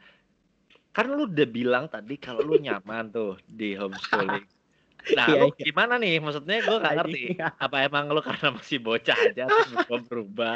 kan 0.93 1.09
lu 1.09 1.25
udah 1.25 1.49
bilang 1.49 1.85
tadi 1.89 2.21
kalau 2.21 2.45
lu 2.45 2.61
nyaman 2.61 3.09
tuh 3.13 3.41
di 3.49 3.77
homeschooling. 3.77 4.47
Nah, 5.03 5.27
iya, 5.35 5.43
lu 5.43 5.51
iya. 5.59 5.67
gimana 5.67 5.99
nih? 5.99 6.23
Maksudnya 6.23 6.63
gue 6.63 6.79
gak 6.79 6.95
ngerti. 6.95 7.35
Apa 7.59 7.91
emang 7.91 8.07
lu 8.15 8.23
karena 8.23 8.55
masih 8.55 8.79
bocah 8.79 9.19
aja 9.19 9.51
terus 9.51 9.75
lu 9.91 9.99
berubah? 10.07 10.55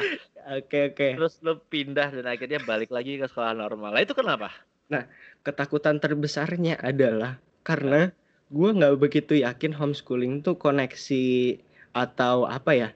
Oke, 0.54 0.94
oke. 0.94 1.18
Terus 1.18 1.42
lu 1.42 1.58
pindah 1.66 2.14
dan 2.14 2.30
akhirnya 2.30 2.62
balik 2.62 2.94
lagi 2.94 3.18
ke 3.18 3.26
sekolah 3.26 3.58
normal. 3.58 3.90
Nah, 3.90 4.06
itu 4.06 4.14
kenapa? 4.14 4.54
Nah, 4.86 5.02
ketakutan 5.42 5.98
terbesarnya 5.98 6.78
adalah 6.78 7.42
karena 7.66 8.14
gue 8.54 8.70
nggak 8.70 9.02
begitu 9.02 9.42
yakin 9.42 9.74
homeschooling 9.74 10.46
tuh 10.46 10.54
koneksi 10.54 11.58
atau 11.90 12.46
apa 12.46 12.70
ya 12.78 12.88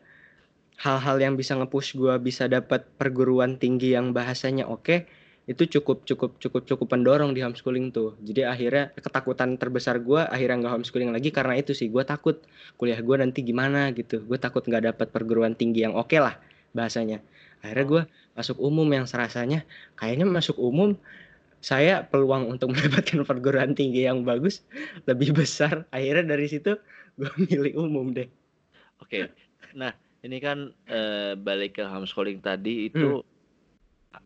hal-hal 0.79 1.19
yang 1.19 1.35
bisa 1.35 1.59
ngepush 1.59 1.99
gue 1.99 2.15
bisa 2.23 2.47
dapat 2.47 2.87
perguruan 2.95 3.59
tinggi 3.59 3.99
yang 3.99 4.15
bahasanya 4.15 4.71
oke 4.71 5.11
itu 5.51 5.67
cukup 5.67 6.07
cukup 6.07 6.39
cukup 6.39 6.63
cukup 6.63 6.87
pendorong 6.87 7.35
di 7.35 7.43
homeschooling 7.43 7.91
tuh. 7.91 8.15
Jadi 8.23 8.47
akhirnya 8.47 8.95
ketakutan 8.95 9.59
terbesar 9.59 9.99
gue 9.99 10.23
akhirnya 10.23 10.63
nggak 10.63 10.73
homeschooling 10.79 11.11
lagi 11.11 11.35
karena 11.35 11.59
itu 11.59 11.75
sih. 11.75 11.91
Gue 11.91 12.07
takut 12.07 12.39
kuliah 12.79 13.03
gue 13.03 13.17
nanti 13.19 13.43
gimana 13.43 13.91
gitu. 13.91 14.23
Gue 14.23 14.39
takut 14.39 14.63
nggak 14.63 14.95
dapat 14.95 15.11
perguruan 15.11 15.59
tinggi 15.59 15.83
yang 15.83 15.99
oke 15.99 16.07
okay 16.07 16.23
lah 16.23 16.39
bahasanya. 16.71 17.19
Akhirnya 17.67 17.87
gue 17.91 18.03
masuk 18.39 18.63
umum 18.63 18.87
yang 18.95 19.11
serasanya 19.11 19.67
kayaknya 19.99 20.31
masuk 20.31 20.55
umum 20.55 20.95
saya 21.59 22.07
peluang 22.07 22.47
untuk 22.47 22.71
mendapatkan 22.79 23.27
perguruan 23.27 23.75
tinggi 23.75 24.07
yang 24.07 24.23
bagus 24.23 24.63
lebih 25.11 25.35
besar. 25.35 25.83
Akhirnya 25.91 26.39
dari 26.39 26.47
situ 26.47 26.79
gue 27.19 27.31
milih 27.51 27.75
umum 27.91 28.15
deh. 28.15 28.31
Oke. 29.03 29.27
Okay. 29.27 29.35
nah 29.75 29.91
ini 30.23 30.39
kan 30.39 30.71
uh, 30.87 31.35
balik 31.35 31.83
ke 31.83 31.85
homeschooling 31.87 32.39
tadi 32.39 32.87
itu 32.87 33.19
hmm 33.19 33.40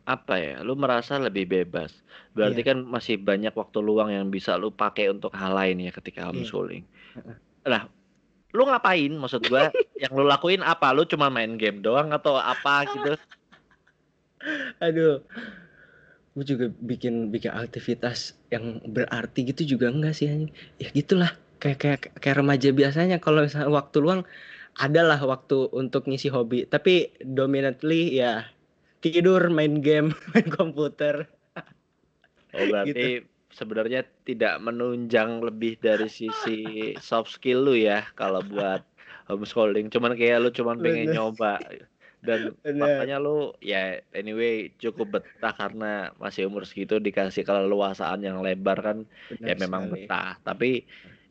apa 0.05 0.37
ya, 0.37 0.55
lu 0.61 0.77
merasa 0.77 1.17
lebih 1.17 1.49
bebas. 1.49 1.91
Berarti 2.37 2.61
Iya. 2.61 2.69
kan 2.73 2.77
masih 2.85 3.17
banyak 3.17 3.53
waktu 3.57 3.79
luang 3.81 4.13
yang 4.13 4.29
bisa 4.29 4.53
lu 4.53 4.69
pakai 4.69 5.09
untuk 5.09 5.33
hal 5.33 5.57
lain 5.57 5.81
ya 5.81 5.91
ketika 5.91 6.25
Iya. 6.25 6.29
homeschooling. 6.29 6.85
Nah, 7.65 7.89
lu 8.53 8.63
ngapain? 8.69 9.09
Maksud 9.17 9.49
gua 9.49 9.73
yang 10.03 10.13
lu 10.13 10.29
lakuin 10.29 10.61
apa? 10.61 10.93
Lu 10.93 11.09
cuma 11.09 11.33
main 11.33 11.57
game 11.57 11.81
doang 11.81 12.13
atau 12.13 12.37
apa 12.37 12.85
gitu? 12.85 13.13
Aduh. 14.85 15.25
Gue 16.35 16.43
juga 16.43 16.67
bikin 16.67 17.31
bikin 17.31 17.55
aktivitas 17.55 18.35
yang 18.51 18.83
berarti 18.83 19.47
gitu 19.55 19.79
juga 19.79 19.87
enggak 19.87 20.19
sih 20.19 20.27
anjing. 20.27 20.51
Ya 20.77 20.91
gitulah, 20.91 21.31
kayak 21.63 21.79
kayak 21.79 21.99
kayak 22.19 22.37
remaja 22.43 22.75
biasanya 22.75 23.17
kalau 23.23 23.47
misalnya 23.47 23.71
waktu 23.71 23.97
luang 24.03 24.21
adalah 24.75 25.15
waktu 25.23 25.71
untuk 25.71 26.03
ngisi 26.11 26.27
hobi, 26.27 26.67
tapi 26.67 27.15
dominantly 27.23 28.19
ya 28.19 28.43
tidur, 29.05 29.41
main 29.53 29.85
game, 29.85 30.09
main 30.33 30.47
komputer. 30.49 31.29
Oh 32.55 32.65
berarti 32.71 33.21
gitu. 33.21 33.27
sebenarnya 33.51 34.07
tidak 34.23 34.57
menunjang 34.63 35.43
lebih 35.43 35.75
dari 35.83 36.07
sisi 36.07 36.95
soft 36.97 37.35
skill 37.35 37.67
lu 37.67 37.75
ya 37.75 38.01
kalau 38.15 38.41
buat 38.47 38.81
homeschooling. 39.29 39.91
Cuman 39.91 40.15
kayak 40.15 40.41
lu 40.41 40.49
cuman 40.49 40.79
pengen 40.79 41.11
Bener. 41.11 41.15
nyoba 41.19 41.59
dan 42.25 42.57
makanya 42.81 43.21
lu 43.21 43.53
ya 43.61 44.01
anyway 44.17 44.73
cukup 44.81 45.21
betah 45.21 45.53
karena 45.53 46.09
masih 46.17 46.49
umur 46.49 46.65
segitu 46.65 46.97
dikasih 46.97 47.45
keleluasaan 47.45 48.25
yang 48.25 48.41
lebar 48.41 48.81
kan 48.81 48.97
Bener 49.29 49.45
ya 49.45 49.53
memang 49.61 49.93
betah. 49.93 50.41
Tapi 50.41 50.81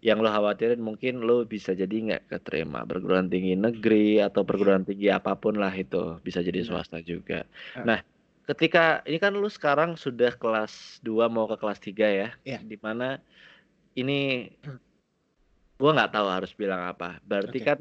yang 0.04 0.20
lo 0.20 0.28
khawatirin 0.28 0.84
mungkin 0.84 1.24
lo 1.24 1.48
bisa 1.48 1.72
jadi 1.72 1.88
nggak 1.88 2.28
keterima 2.28 2.84
perguruan 2.84 3.32
tinggi 3.32 3.56
negeri 3.56 4.20
atau 4.20 4.44
perguruan 4.44 4.84
tinggi 4.84 5.08
apa 5.08 5.32
pun 5.32 5.56
lah 5.56 5.72
itu 5.72 6.20
bisa 6.20 6.44
jadi 6.44 6.60
swasta 6.60 7.00
juga. 7.00 7.48
Nah, 7.88 8.04
ketika 8.44 9.00
ini 9.08 9.16
kan 9.16 9.32
lo 9.32 9.48
sekarang 9.48 9.96
sudah 9.96 10.36
kelas 10.36 11.00
2 11.00 11.24
mau 11.32 11.48
ke 11.48 11.56
kelas 11.56 11.80
3 11.80 12.20
ya, 12.20 12.28
yeah. 12.44 12.60
mana 12.84 13.16
ini 13.96 14.52
gua 15.80 15.96
nggak 15.96 16.12
tahu 16.12 16.28
harus 16.28 16.52
bilang 16.52 16.84
apa. 16.84 17.16
Berarti 17.24 17.64
okay. 17.64 17.68
kan 17.72 17.78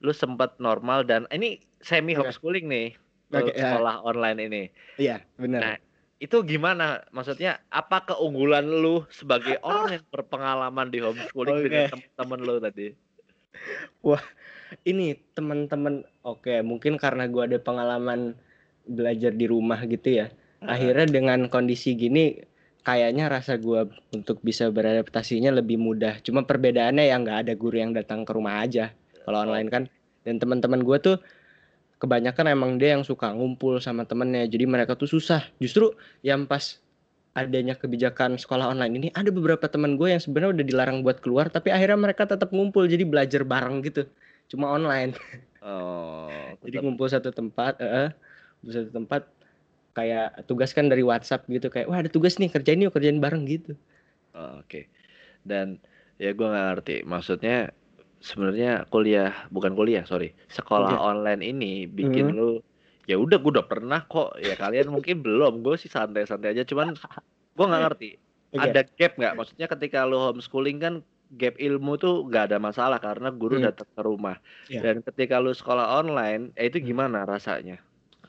lo 0.00 0.16
sempat 0.16 0.56
normal 0.56 1.04
dan 1.04 1.28
ini 1.28 1.60
semi 1.84 2.16
homeschooling 2.16 2.72
nih 2.72 2.96
okay, 3.36 3.52
sekolah 3.52 4.00
yeah. 4.00 4.08
online 4.08 4.38
ini. 4.40 4.62
Iya, 4.96 5.20
benar. 5.36 5.60
Nah, 5.60 5.76
itu 6.16 6.36
gimana? 6.48 7.04
Maksudnya 7.12 7.60
apa 7.68 8.08
keunggulan 8.08 8.64
lu 8.64 9.04
sebagai 9.12 9.60
orang 9.66 10.00
yang 10.00 10.06
berpengalaman 10.08 10.88
di 10.88 10.98
homeschooling 11.04 11.56
okay. 11.60 11.64
dengan 11.68 11.86
teman-teman 11.92 12.40
lu 12.40 12.54
tadi? 12.60 12.86
Wah, 14.04 14.24
ini 14.88 15.16
teman-teman 15.36 16.04
oke, 16.24 16.44
okay, 16.44 16.58
mungkin 16.64 16.96
karena 16.96 17.28
gua 17.28 17.48
ada 17.48 17.60
pengalaman 17.60 18.36
belajar 18.86 19.32
di 19.34 19.46
rumah 19.48 19.80
gitu 19.84 20.24
ya. 20.24 20.26
Akhirnya 20.64 21.06
dengan 21.06 21.52
kondisi 21.52 21.92
gini 21.94 22.40
kayaknya 22.86 23.28
rasa 23.28 23.60
gua 23.60 23.84
untuk 24.14 24.40
bisa 24.40 24.72
beradaptasinya 24.72 25.52
lebih 25.52 25.76
mudah. 25.76 26.20
Cuma 26.24 26.46
perbedaannya 26.46 27.12
yang 27.12 27.26
nggak 27.26 27.48
ada 27.48 27.52
guru 27.58 27.76
yang 27.76 27.92
datang 27.92 28.24
ke 28.24 28.32
rumah 28.32 28.64
aja. 28.64 28.92
Kalau 29.26 29.42
online 29.42 29.68
kan 29.68 29.82
dan 30.24 30.40
teman-teman 30.40 30.80
gua 30.80 30.96
tuh 31.02 31.16
kebanyakan 31.96 32.52
emang 32.52 32.70
dia 32.76 32.96
yang 32.96 33.04
suka 33.04 33.32
ngumpul 33.32 33.80
sama 33.80 34.04
temennya 34.04 34.44
jadi 34.48 34.68
mereka 34.68 34.96
tuh 34.96 35.08
susah. 35.08 35.44
Justru 35.60 35.96
yang 36.20 36.44
pas 36.44 36.80
adanya 37.36 37.76
kebijakan 37.76 38.40
sekolah 38.40 38.72
online 38.72 38.94
ini 38.96 39.08
ada 39.12 39.28
beberapa 39.28 39.68
teman 39.68 40.00
gue 40.00 40.08
yang 40.08 40.20
sebenarnya 40.20 40.56
udah 40.56 40.66
dilarang 40.72 40.98
buat 41.04 41.20
keluar 41.20 41.52
tapi 41.52 41.68
akhirnya 41.68 42.00
mereka 42.00 42.24
tetap 42.24 42.48
ngumpul 42.48 42.88
jadi 42.88 43.04
belajar 43.04 43.44
bareng 43.44 43.84
gitu. 43.84 44.08
Cuma 44.48 44.72
online. 44.72 45.16
Oh 45.60 46.28
jadi 46.64 46.80
ngumpul 46.80 47.08
satu 47.08 47.32
tempat 47.32 47.76
eh 47.80 48.08
uh, 48.08 48.10
satu 48.64 48.90
tempat 48.92 49.28
kayak 49.96 50.44
tugas 50.44 50.76
kan 50.76 50.92
dari 50.92 51.00
WhatsApp 51.00 51.48
gitu 51.48 51.72
kayak 51.72 51.88
wah 51.88 52.00
ada 52.00 52.12
tugas 52.12 52.36
nih 52.36 52.52
kerjain 52.52 52.80
yuk 52.84 52.92
kerjain 52.92 53.20
bareng 53.20 53.48
gitu. 53.48 53.72
Oh, 54.36 54.60
oke. 54.60 54.68
Okay. 54.68 54.84
dan 55.46 55.80
ya 56.18 56.34
gue 56.34 56.42
nggak 56.44 56.66
ngerti 56.74 56.96
maksudnya 57.06 57.70
sebenarnya 58.20 58.88
kuliah 58.88 59.32
bukan 59.52 59.76
kuliah 59.76 60.02
sorry 60.08 60.32
sekolah 60.50 60.96
okay. 60.96 61.04
online 61.04 61.42
ini 61.44 61.72
bikin 61.86 62.32
hmm. 62.32 62.36
lu 62.36 62.50
ya 63.06 63.14
udah 63.16 63.38
gue 63.38 63.50
udah 63.54 63.66
pernah 63.66 64.02
kok 64.02 64.34
ya 64.42 64.58
kalian 64.58 64.90
mungkin 64.90 65.22
belum 65.22 65.62
gue 65.62 65.78
sih 65.78 65.86
santai-santai 65.86 66.58
aja 66.58 66.66
cuman 66.66 66.98
gue 67.56 67.64
nggak 67.64 67.82
ngerti 67.86 68.10
okay. 68.50 68.66
ada 68.66 68.80
gap 68.82 69.12
nggak 69.14 69.34
maksudnya 69.38 69.66
ketika 69.70 69.98
lu 70.04 70.18
homeschooling 70.18 70.78
kan 70.82 70.94
gap 71.38 71.54
ilmu 71.58 71.98
tuh 71.98 72.26
nggak 72.26 72.50
ada 72.52 72.58
masalah 72.58 72.98
karena 72.98 73.30
guru 73.30 73.58
hmm. 73.58 73.66
datang 73.70 73.90
ke 73.90 74.02
rumah 74.02 74.36
yeah. 74.70 74.82
dan 74.82 75.02
ketika 75.02 75.38
lu 75.38 75.54
sekolah 75.54 76.02
online 76.02 76.50
eh, 76.58 76.66
itu 76.66 76.82
gimana 76.82 77.22
rasanya 77.26 77.78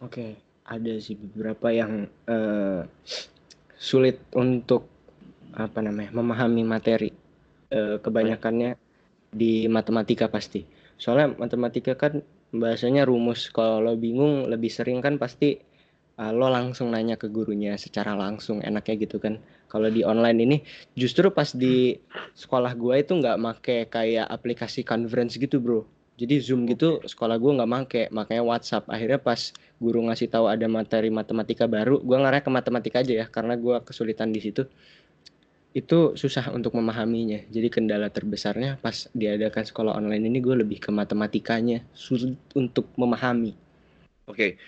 oke 0.02 0.14
okay. 0.14 0.32
ada 0.70 0.94
sih 1.02 1.18
beberapa 1.18 1.74
yang 1.74 2.10
uh, 2.30 2.86
sulit 3.78 4.22
untuk 4.34 4.90
apa 5.58 5.82
namanya 5.82 6.14
memahami 6.14 6.62
materi 6.66 7.10
uh, 7.74 7.98
kebanyakannya 8.02 8.78
di 9.32 9.68
matematika 9.68 10.32
pasti. 10.32 10.64
Soalnya 10.98 11.38
matematika 11.38 11.94
kan 11.94 12.26
bahasanya 12.52 13.06
rumus. 13.06 13.52
Kalau 13.54 13.84
lo 13.84 13.94
bingung 14.00 14.48
lebih 14.50 14.72
sering 14.72 15.04
kan 15.04 15.20
pasti 15.20 15.60
uh, 16.18 16.32
lo 16.34 16.50
langsung 16.50 16.92
nanya 16.92 17.16
ke 17.16 17.30
gurunya 17.30 17.78
secara 17.78 18.18
langsung 18.18 18.64
enaknya 18.64 18.96
gitu 19.08 19.22
kan. 19.22 19.40
Kalau 19.68 19.92
di 19.92 20.02
online 20.02 20.40
ini 20.42 20.58
justru 20.96 21.30
pas 21.30 21.52
di 21.52 22.00
sekolah 22.34 22.74
gue 22.74 22.96
itu 23.04 23.14
nggak 23.20 23.38
make 23.38 23.78
kayak 23.92 24.28
aplikasi 24.28 24.82
conference 24.88 25.36
gitu 25.38 25.60
bro. 25.60 25.84
Jadi 26.18 26.42
zoom 26.42 26.66
gitu 26.66 27.04
sekolah 27.06 27.38
gue 27.38 27.52
nggak 27.62 27.70
make. 27.70 28.04
Makanya 28.10 28.42
WhatsApp. 28.42 28.90
Akhirnya 28.90 29.22
pas 29.22 29.54
guru 29.78 30.10
ngasih 30.10 30.34
tahu 30.34 30.50
ada 30.50 30.66
materi 30.66 31.14
matematika 31.14 31.70
baru 31.70 32.02
gue 32.02 32.18
ngarah 32.18 32.42
ke 32.42 32.50
matematika 32.50 33.06
aja 33.06 33.14
ya 33.14 33.26
karena 33.30 33.54
gue 33.54 33.78
kesulitan 33.86 34.34
di 34.34 34.42
situ 34.42 34.66
itu 35.76 36.16
susah 36.16 36.50
untuk 36.56 36.74
memahaminya. 36.74 37.44
Jadi 37.52 37.68
kendala 37.68 38.08
terbesarnya 38.08 38.80
pas 38.80 39.12
diadakan 39.12 39.64
sekolah 39.68 39.94
online 39.94 40.26
ini 40.32 40.40
gue 40.40 40.56
lebih 40.56 40.80
ke 40.80 40.90
matematikanya 40.90 41.84
sulit 41.92 42.40
untuk 42.56 42.88
memahami. 42.96 43.54
Oke. 44.28 44.60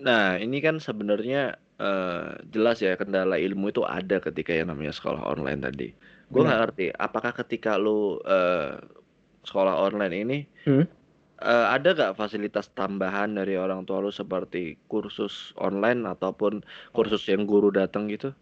Nah, 0.00 0.40
ini 0.40 0.58
kan 0.64 0.80
sebenarnya 0.80 1.58
uh, 1.78 2.38
jelas 2.50 2.80
ya 2.80 2.94
kendala 2.94 3.38
ilmu 3.38 3.70
itu 3.70 3.82
ada 3.84 4.18
ketika 4.22 4.54
yang 4.54 4.70
namanya 4.72 4.94
sekolah 4.94 5.22
online 5.22 5.60
tadi. 5.62 5.88
Gue 6.32 6.42
nggak 6.42 6.60
ngerti 6.66 6.86
apakah 6.96 7.36
ketika 7.44 7.76
lu 7.76 8.18
uh, 8.24 8.80
sekolah 9.44 9.76
online 9.86 10.14
ini 10.16 10.38
hmm? 10.64 10.84
uh, 11.44 11.66
ada 11.68 11.92
gak 11.92 12.16
fasilitas 12.16 12.72
tambahan 12.72 13.36
dari 13.36 13.60
orang 13.60 13.84
tua 13.84 14.00
lu 14.00 14.08
seperti 14.08 14.80
kursus 14.88 15.52
online 15.60 16.08
ataupun 16.08 16.64
kursus 16.96 17.28
yang 17.28 17.44
guru 17.44 17.68
datang 17.68 18.08
gitu? 18.08 18.32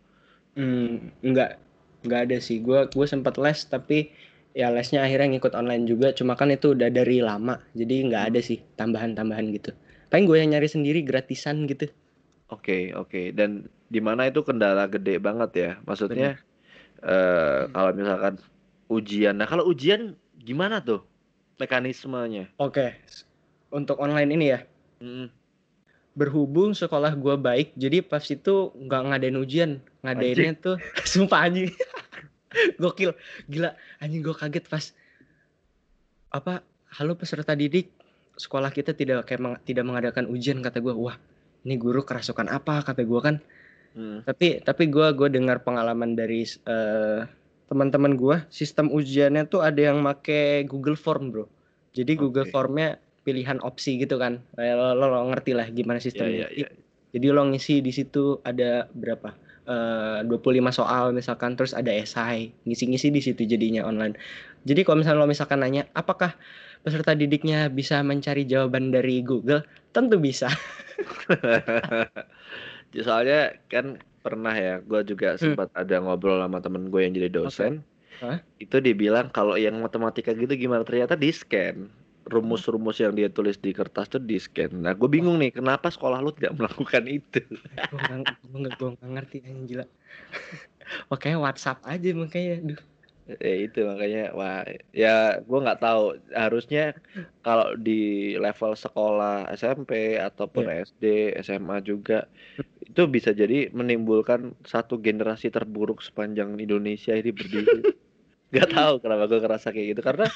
Hmm, 0.55 1.11
enggak 1.27 1.59
nggak 2.07 2.21
ada 2.31 2.39
sih. 2.39 2.63
Gue 2.63 2.87
gue 2.91 3.07
sempat 3.07 3.39
les 3.39 3.59
tapi 3.67 4.13
ya 4.53 4.69
lesnya 4.69 5.03
akhirnya 5.03 5.39
ngikut 5.39 5.53
online 5.57 5.85
juga. 5.89 6.13
Cuma 6.15 6.37
kan 6.39 6.53
itu 6.53 6.77
udah 6.77 6.93
dari 6.93 7.23
lama. 7.23 7.59
Jadi 7.75 8.11
nggak 8.11 8.35
ada 8.35 8.41
sih 8.43 8.61
tambahan-tambahan 8.79 9.51
gitu. 9.55 9.71
Paling 10.13 10.29
gue 10.29 10.39
yang 10.39 10.51
nyari 10.53 10.69
sendiri 10.69 11.01
gratisan 11.03 11.65
gitu. 11.67 11.89
Oke 12.53 12.61
okay, 12.61 12.83
oke. 12.93 13.09
Okay. 13.09 13.27
dan 13.33 13.67
di 13.89 14.01
mana 14.01 14.29
itu 14.29 14.45
kendala 14.45 14.85
gede 14.87 15.17
banget 15.23 15.51
ya? 15.57 15.71
Maksudnya 15.89 16.37
uh, 17.01 17.69
kalau 17.73 17.91
misalkan 17.97 18.35
ujian. 18.93 19.41
Nah 19.41 19.49
kalau 19.49 19.65
ujian 19.69 20.15
gimana 20.37 20.85
tuh 20.85 21.01
mekanismenya? 21.57 22.53
Oke. 22.61 22.77
Okay. 22.77 22.91
untuk 23.73 23.97
online 24.05 24.37
ini 24.37 24.53
ya 24.53 24.61
berhubung 26.13 26.77
sekolah 26.77 27.17
gue 27.17 27.35
baik 27.41 27.73
jadi 27.77 28.05
pas 28.05 28.21
itu 28.29 28.73
nggak 28.77 29.03
ngadain 29.09 29.37
ujian 29.41 29.71
ngadainnya 30.05 30.53
anjing. 30.53 30.65
tuh 30.65 30.77
sumpah 31.13 31.49
anjing 31.49 31.73
gokil 32.81 33.17
gila 33.49 33.73
anjing 33.97 34.21
gue 34.21 34.37
kaget 34.37 34.69
pas 34.69 34.93
apa 36.33 36.61
halo 36.93 37.17
peserta 37.17 37.57
didik 37.57 37.89
sekolah 38.37 38.73
kita 38.73 38.93
tidak 38.93 39.25
kayak 39.29 39.41
meng, 39.41 39.57
tidak 39.65 39.85
mengadakan 39.89 40.29
ujian 40.29 40.61
kata 40.61 40.85
gue 40.85 40.93
wah 40.93 41.17
ini 41.65 41.81
guru 41.81 42.05
kerasukan 42.05 42.49
apa 42.53 42.85
kata 42.85 43.05
gue 43.05 43.21
kan 43.21 43.37
hmm. 43.97 44.29
tapi 44.29 44.61
tapi 44.61 44.93
gue 44.93 45.07
gue 45.17 45.29
dengar 45.33 45.65
pengalaman 45.65 46.13
dari 46.13 46.45
uh, 46.69 47.25
teman-teman 47.73 48.17
gue 48.21 48.37
sistem 48.53 48.93
ujiannya 48.93 49.49
tuh 49.49 49.65
ada 49.65 49.93
yang 49.93 50.05
make 50.05 50.69
Google 50.69 50.97
Form 50.97 51.33
bro 51.33 51.49
jadi 51.97 52.17
okay. 52.17 52.21
Google 52.21 52.49
Formnya 52.53 53.01
pilihan 53.23 53.59
opsi 53.63 54.03
gitu 54.03 54.19
kan 54.19 54.43
lo, 54.59 54.99
lo, 54.99 55.07
lo 55.11 55.19
ngerti 55.31 55.55
lah 55.55 55.71
gimana 55.71 56.03
sistemnya 56.03 56.51
yeah, 56.51 56.67
yeah, 56.67 56.71
yeah. 56.71 56.73
jadi 57.15 57.27
lo 57.35 57.47
ngisi 57.49 57.81
di 57.81 57.95
situ 57.95 58.43
ada 58.43 58.91
berapa 58.93 59.35
eh, 59.67 60.27
uh, 60.27 60.29
25 60.29 60.75
soal 60.75 61.15
misalkan 61.15 61.55
terus 61.55 61.73
ada 61.73 61.95
esai 61.95 62.51
ngisi-ngisi 62.67 63.09
di 63.15 63.21
situ 63.23 63.43
jadinya 63.47 63.87
online 63.87 64.19
jadi 64.67 64.83
kalau 64.83 65.03
misalnya 65.03 65.23
lo 65.23 65.31
misalkan 65.31 65.63
nanya 65.63 65.87
apakah 65.95 66.35
peserta 66.83 67.15
didiknya 67.15 67.71
bisa 67.71 68.03
mencari 68.03 68.43
jawaban 68.43 68.91
dari 68.91 69.23
Google 69.23 69.63
tentu 69.95 70.19
bisa 70.19 70.51
soalnya 73.07 73.55
kan 73.71 74.03
pernah 74.23 74.55
ya 74.55 74.79
gue 74.83 75.01
juga 75.07 75.35
hmm. 75.35 75.41
sempat 75.41 75.69
hmm. 75.75 75.83
ada 75.83 75.97
ngobrol 76.03 76.39
sama 76.43 76.59
temen 76.63 76.91
gue 76.91 77.01
yang 77.03 77.15
jadi 77.15 77.31
dosen 77.31 77.83
okay. 78.19 78.23
huh? 78.23 78.39
itu 78.63 78.77
dibilang 78.79 79.31
kalau 79.31 79.59
yang 79.59 79.79
matematika 79.83 80.35
gitu 80.35 80.55
gimana 80.55 80.87
ternyata 80.87 81.19
di 81.19 81.31
scan 81.31 81.91
rumus-rumus 82.29 83.03
yang 83.03 83.13
dia 83.17 83.27
tulis 83.27 83.59
di 83.59 83.75
kertas 83.75 84.07
tuh 84.11 84.23
di 84.23 84.39
scan. 84.39 84.71
Nah, 84.83 84.95
gue 84.95 85.09
bingung 85.11 85.39
nih, 85.43 85.55
kenapa 85.55 85.91
sekolah 85.91 86.23
lu 86.23 86.31
tidak 86.35 86.59
melakukan 86.59 87.05
itu? 87.09 87.41
gue 87.43 88.59
nggak 88.59 88.75
gue 88.79 88.89
nggak 88.95 89.11
ngerti 89.19 89.37
yang 89.43 89.67
gila. 89.67 89.87
makanya 91.11 91.39
WhatsApp 91.43 91.79
aja 91.89 92.09
makanya, 92.15 92.55
duh. 92.75 92.83
Ya 93.23 93.55
itu 93.55 93.87
makanya, 93.87 94.35
wah, 94.35 94.67
ya 94.91 95.39
gue 95.39 95.59
nggak 95.63 95.81
tahu. 95.81 96.19
Harusnya 96.35 96.99
kalau 97.47 97.79
di 97.79 98.35
level 98.35 98.75
sekolah 98.75 99.47
SMP 99.55 100.19
ataupun 100.19 100.67
yeah. 100.67 100.83
SD, 100.83 101.05
SMA 101.47 101.79
juga 101.87 102.27
itu 102.83 103.03
bisa 103.09 103.31
jadi 103.33 103.71
menimbulkan 103.71 104.59
satu 104.67 104.99
generasi 104.99 105.49
terburuk 105.49 106.03
sepanjang 106.03 106.59
Indonesia 106.59 107.15
ini 107.15 107.31
berdiri. 107.31 107.81
Gak 108.53 108.69
tahu 108.69 108.95
kenapa 109.01 109.25
gue 109.33 109.41
ngerasa 109.41 109.73
kayak 109.73 109.87
gitu 109.97 110.03
karena 110.05 110.29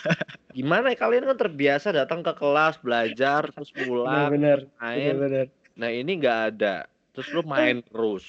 gimana 0.56 0.88
ya 0.92 0.96
kalian 0.96 1.28
kan 1.28 1.36
terbiasa 1.36 1.92
datang 1.92 2.24
ke 2.24 2.32
kelas 2.32 2.80
belajar 2.80 3.52
terus 3.52 3.68
pulang 3.76 4.32
bener, 4.32 4.64
main. 4.80 5.12
Bener, 5.12 5.16
bener. 5.20 5.46
Nah 5.76 5.92
ini 5.92 6.16
nggak 6.16 6.40
ada 6.56 6.88
terus 7.12 7.28
lu 7.32 7.44
main 7.44 7.84
terus. 7.84 8.24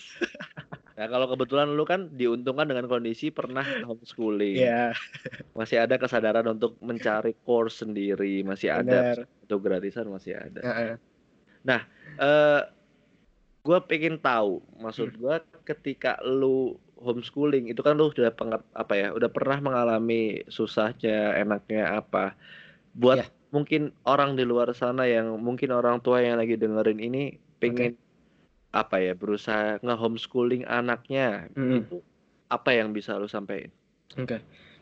Nah 0.97 1.05
kalau 1.05 1.29
kebetulan 1.29 1.71
lu 1.77 1.85
kan 1.85 2.09
diuntungkan 2.09 2.65
dengan 2.67 2.89
kondisi 2.89 3.29
pernah 3.29 3.61
homeschooling. 3.85 4.57
Yeah. 4.57 4.97
Masih 5.53 5.77
ada 5.77 5.95
kesadaran 6.01 6.49
untuk 6.49 6.73
mencari 6.81 7.37
course 7.45 7.85
sendiri, 7.85 8.41
masih 8.41 8.73
ada 8.73 9.13
untuk 9.45 9.61
gratisan 9.61 10.09
masih 10.09 10.35
ada. 10.35 10.61
Uh 10.65 10.71
-uh. 10.73 10.95
Nah, 11.61 11.81
uh, 12.17 12.61
gue 13.61 13.79
pengen 13.85 14.17
tahu, 14.17 14.63
maksud 14.79 15.13
gue 15.21 15.35
ketika 15.67 16.17
lu 16.25 16.79
homeschooling 17.01 17.69
itu 17.69 17.79
kan 17.85 17.97
lu 17.97 18.09
sudah 18.11 18.33
pengat 18.33 18.61
apa 18.73 18.93
ya 18.97 19.07
udah 19.13 19.29
pernah 19.29 19.61
mengalami 19.61 20.41
susahnya 20.49 21.37
enaknya 21.37 21.97
apa 22.01 22.33
buat 22.97 23.21
yeah. 23.21 23.29
mungkin 23.53 23.93
orang 24.03 24.35
di 24.35 24.43
luar 24.43 24.73
sana 24.73 25.05
yang 25.05 25.37
mungkin 25.39 25.71
orang 25.73 26.01
tua 26.01 26.25
yang 26.25 26.41
lagi 26.41 26.57
dengerin 26.57 26.99
ini 26.99 27.23
pengen 27.61 27.93
okay. 27.97 28.75
apa 28.75 28.95
ya 29.01 29.13
berusaha 29.13 29.77
nge 29.81 29.95
homeschooling 29.97 30.65
anaknya 30.65 31.49
mm. 31.53 31.85
itu 31.85 31.97
apa 32.47 32.69
yang 32.73 32.95
bisa 32.95 33.19
lu 33.19 33.29
sampaikan? 33.29 33.69
Oke 34.17 34.25
okay. 34.25 34.39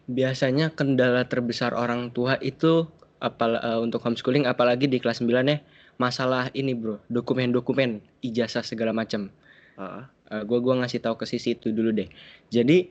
biasanya 0.08 0.72
kendala 0.72 1.28
terbesar 1.28 1.76
orang 1.76 2.14
tua 2.16 2.40
itu 2.40 2.88
apa 3.20 3.60
uh, 3.60 3.80
untuk 3.84 4.04
homeschooling 4.04 4.48
apalagi 4.48 4.88
di 4.88 5.02
kelas 5.02 5.20
9 5.20 5.32
ya 5.52 5.60
masalah 5.96 6.52
ini 6.52 6.76
bro 6.76 7.00
dokumen-dokumen 7.12 8.00
ijazah 8.24 8.64
segala 8.64 8.92
macam. 8.96 9.32
Uh 9.76 10.08
uh, 10.32 10.44
gua 10.48 10.60
gua 10.62 10.76
ngasih 10.84 11.02
tahu 11.04 11.16
ke 11.20 11.26
sisi 11.28 11.58
itu 11.58 11.70
dulu 11.74 11.92
deh. 11.94 12.10
Jadi 12.50 12.90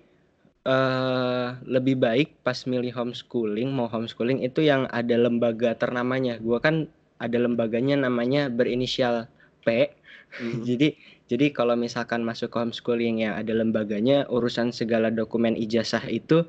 uh, 0.66 1.58
lebih 1.64 1.98
baik 1.98 2.28
pas 2.46 2.56
milih 2.66 2.94
homeschooling 2.94 3.70
mau 3.70 3.86
homeschooling 3.90 4.42
itu 4.42 4.64
yang 4.64 4.86
ada 4.90 5.14
lembaga 5.16 5.74
ternamanya. 5.78 6.38
Gua 6.38 6.58
kan 6.60 6.90
ada 7.22 7.38
lembaganya 7.38 7.96
namanya 8.06 8.50
berinisial 8.50 9.30
P. 9.62 9.90
Hmm. 10.34 10.62
jadi 10.68 10.98
jadi 11.24 11.56
kalau 11.56 11.72
misalkan 11.78 12.20
masuk 12.20 12.52
ke 12.52 12.58
homeschooling 12.60 13.24
yang 13.24 13.34
ada 13.38 13.56
lembaganya 13.56 14.28
urusan 14.28 14.74
segala 14.76 15.08
dokumen 15.08 15.56
ijazah 15.56 16.04
itu 16.10 16.44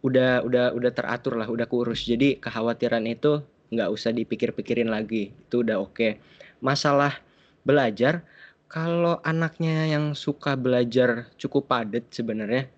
udah 0.00 0.46
udah 0.46 0.72
udah 0.72 0.92
teratur 0.94 1.36
lah 1.36 1.50
udah 1.50 1.66
kurus. 1.66 2.06
Jadi 2.06 2.38
kekhawatiran 2.38 3.04
itu 3.04 3.42
nggak 3.68 3.88
usah 3.92 4.14
dipikir-pikirin 4.14 4.88
lagi. 4.88 5.34
Itu 5.48 5.66
udah 5.66 5.76
oke. 5.82 5.94
Okay. 5.94 6.12
masalah 6.58 7.14
belajar 7.62 8.26
kalau 8.68 9.16
anaknya 9.24 9.88
yang 9.88 10.12
suka 10.12 10.52
belajar 10.52 11.32
cukup 11.40 11.72
padat 11.72 12.04
sebenarnya, 12.12 12.68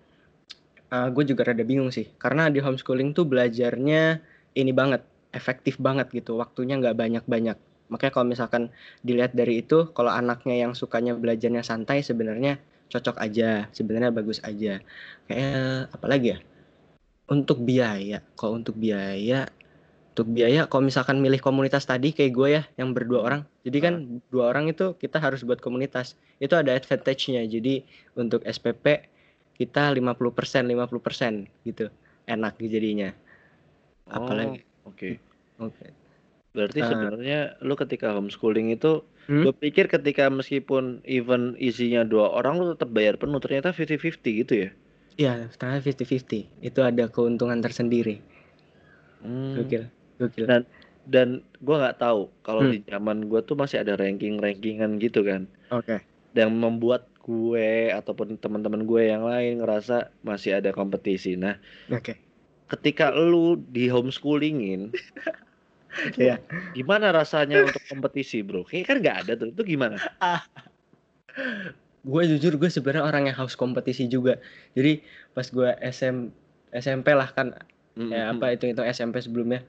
uh, 0.91 1.11
gue 1.11 1.23
juga 1.27 1.51
rada 1.51 1.63
bingung 1.67 1.91
sih. 1.91 2.07
Karena 2.15 2.47
di 2.47 2.63
homeschooling 2.63 3.11
tuh 3.11 3.27
belajarnya 3.27 4.23
ini 4.55 4.71
banget, 4.71 5.03
efektif 5.35 5.75
banget 5.77 6.07
gitu. 6.15 6.39
Waktunya 6.39 6.79
nggak 6.79 6.95
banyak-banyak. 6.95 7.57
Makanya 7.91 8.11
kalau 8.15 8.27
misalkan 8.27 8.63
dilihat 9.03 9.35
dari 9.35 9.59
itu, 9.59 9.91
kalau 9.91 10.15
anaknya 10.15 10.63
yang 10.63 10.71
sukanya 10.71 11.11
belajarnya 11.11 11.59
santai 11.59 11.99
sebenarnya 12.07 12.55
cocok 12.87 13.19
aja, 13.19 13.67
sebenarnya 13.75 14.15
bagus 14.15 14.39
aja. 14.47 14.79
Kayak 15.27 15.91
apa 15.91 16.05
lagi 16.07 16.27
ya? 16.35 16.39
Untuk 17.27 17.63
biaya, 17.63 18.23
kalau 18.35 18.59
untuk 18.59 18.75
biaya 18.79 19.47
untuk 20.11 20.27
biaya 20.27 20.67
kalau 20.67 20.83
misalkan 20.83 21.23
milih 21.23 21.39
komunitas 21.39 21.87
tadi 21.87 22.11
kayak 22.11 22.31
gue 22.35 22.47
ya 22.59 22.63
yang 22.75 22.91
berdua 22.91 23.23
orang 23.23 23.41
jadi 23.63 23.77
kan 23.79 23.93
uh. 24.19 24.19
dua 24.27 24.51
orang 24.51 24.67
itu 24.67 24.91
kita 24.99 25.23
harus 25.23 25.47
buat 25.47 25.63
komunitas 25.63 26.19
itu 26.43 26.51
ada 26.51 26.75
advantage-nya 26.75 27.47
jadi 27.47 27.87
untuk 28.19 28.43
SPP 28.43 29.07
kita 29.55 29.95
50% 29.95 30.11
50% 30.67 31.47
gitu 31.63 31.87
enak 32.27 32.53
jadinya 32.59 33.15
oh, 34.11 34.19
apalagi 34.19 34.67
oke 34.83 34.99
okay. 34.99 35.13
oke 35.63 35.71
okay. 35.79 35.89
berarti 36.51 36.79
uh, 36.83 36.87
sebenarnya 36.91 37.39
lu 37.63 37.79
ketika 37.79 38.11
homeschooling 38.11 38.75
itu 38.75 39.07
hmm? 39.31 39.47
gue 39.47 39.53
pikir 39.63 39.87
ketika 39.87 40.27
meskipun 40.27 40.99
even 41.07 41.55
isinya 41.55 42.03
dua 42.03 42.35
orang 42.35 42.59
lu 42.59 42.75
tetap 42.75 42.91
bayar 42.91 43.15
penuh 43.15 43.39
ternyata 43.39 43.71
50-50 43.71 44.41
gitu 44.43 44.53
ya 44.67 44.69
iya 45.15 45.33
ternyata 45.55 45.87
50-50 45.87 46.67
itu 46.67 46.79
ada 46.83 47.07
keuntungan 47.07 47.63
tersendiri 47.63 48.19
hmm. 49.23 49.55
Gokil. 49.61 50.00
Gokil. 50.21 50.45
Dan 50.45 50.61
dan 51.09 51.41
gue 51.65 51.75
nggak 51.75 51.97
tahu 51.97 52.29
kalau 52.45 52.61
hmm. 52.61 52.71
di 52.77 52.79
zaman 52.85 53.25
gue 53.25 53.41
tuh 53.41 53.57
masih 53.57 53.81
ada 53.81 53.97
ranking-rankingan 53.97 55.01
gitu 55.01 55.25
kan. 55.25 55.49
Oke. 55.73 55.97
Okay. 55.97 55.99
Dan 56.31 56.61
membuat 56.61 57.09
gue 57.21 57.93
ataupun 57.93 58.37
teman-teman 58.37 58.85
gue 58.85 59.01
yang 59.09 59.25
lain 59.25 59.61
ngerasa 59.61 60.13
masih 60.25 60.57
ada 60.61 60.69
kompetisi. 60.73 61.37
Nah, 61.37 61.57
oke. 61.89 62.01
Okay. 62.01 62.17
Ketika 62.69 63.11
lu 63.11 63.59
di 63.59 63.91
homeschoolingin, 63.91 64.95
ya 66.21 66.39
gimana 66.71 67.11
rasanya 67.11 67.67
untuk 67.67 67.83
kompetisi, 67.91 68.45
bro? 68.45 68.63
Kayak 68.63 68.85
kan 68.87 68.97
nggak 69.03 69.17
ada 69.27 69.31
tuh. 69.35 69.47
Itu 69.51 69.63
gimana? 69.67 69.99
gue 72.01 72.21
jujur 72.37 72.57
gue 72.57 72.69
sebenarnya 72.71 73.03
orang 73.05 73.29
yang 73.29 73.37
haus 73.37 73.59
kompetisi 73.59 74.07
juga. 74.07 74.39
Jadi 74.73 75.03
pas 75.35 75.45
gue 75.45 75.69
SM 75.83 76.31
SMP 76.71 77.11
lah 77.11 77.27
kan, 77.35 77.51
mm 77.99 78.07
-hmm. 78.07 78.09
ya 78.15 78.21
apa 78.31 78.55
itu 78.55 78.71
itu 78.71 78.81
SMP 78.87 79.19
sebelumnya 79.19 79.61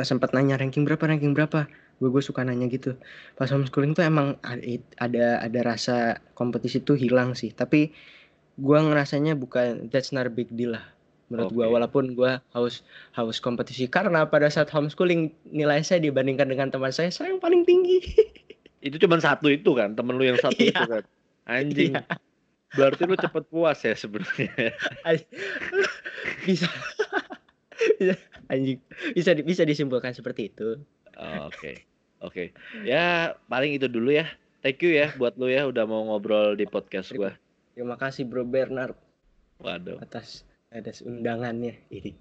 sempat 0.00 0.32
nanya 0.32 0.56
ranking 0.56 0.88
berapa 0.88 1.04
ranking 1.04 1.36
berapa? 1.36 1.68
Gue 2.00 2.08
gue 2.08 2.22
suka 2.24 2.40
nanya 2.40 2.66
gitu. 2.72 2.96
Pas 3.36 3.52
homeschooling 3.52 3.92
tuh 3.92 4.08
emang 4.08 4.40
ada 4.96 5.26
ada 5.44 5.60
rasa 5.60 6.18
kompetisi 6.32 6.80
tuh 6.80 6.96
hilang 6.96 7.36
sih. 7.36 7.52
Tapi 7.52 7.92
gue 8.56 8.78
ngerasanya 8.78 9.36
bukan 9.36 9.92
that's 9.92 10.12
not 10.12 10.24
a 10.28 10.32
big 10.32 10.48
deal 10.52 10.76
lah 10.76 10.84
menurut 11.32 11.48
okay. 11.48 11.56
gue 11.56 11.66
walaupun 11.72 12.04
gue 12.12 12.32
haus 12.52 12.84
haus 13.16 13.40
kompetisi. 13.40 13.88
Karena 13.88 14.28
pada 14.28 14.52
saat 14.52 14.68
homeschooling 14.68 15.32
nilai 15.48 15.80
saya 15.80 16.04
dibandingkan 16.04 16.52
dengan 16.52 16.68
teman 16.68 16.92
saya 16.92 17.08
saya 17.08 17.32
yang 17.32 17.40
paling 17.40 17.64
tinggi. 17.64 18.04
Itu 18.84 18.98
cuma 18.98 19.16
satu 19.22 19.46
itu 19.46 19.78
kan? 19.78 19.94
Temen 19.94 20.18
lu 20.18 20.26
yang 20.26 20.42
satu 20.42 20.58
itu 20.58 20.74
iya. 20.74 20.90
kan? 20.90 21.04
Anjing. 21.46 21.94
Iya. 21.94 22.02
berarti 22.74 23.06
lu 23.06 23.14
cepet 23.14 23.44
puas 23.46 23.78
ya 23.78 23.94
sebenarnya. 23.94 24.74
Bisa 26.42 26.66
anjing. 28.52 28.78
Bisa 29.16 29.32
bisa 29.40 29.64
disimpulkan 29.64 30.12
seperti 30.12 30.52
itu. 30.52 30.76
Oke. 31.16 31.88
Oke. 32.22 32.54
Okay. 32.54 32.86
ya 32.86 33.34
paling 33.50 33.74
itu 33.74 33.90
dulu 33.90 34.14
ya. 34.14 34.28
Thank 34.62 34.86
you 34.86 34.94
ya 34.94 35.10
buat 35.18 35.34
lu 35.34 35.50
ya 35.50 35.66
udah 35.66 35.82
mau 35.88 36.06
ngobrol 36.06 36.54
di 36.54 36.68
podcast 36.68 37.10
gua. 37.16 37.34
Terima 37.74 37.98
kasih 37.98 38.28
bro 38.28 38.46
Bernard. 38.46 38.94
Waduh. 39.58 39.98
Atas 39.98 40.46
atas 40.70 41.02
undangannya. 41.02 41.74
Ini 41.90 42.14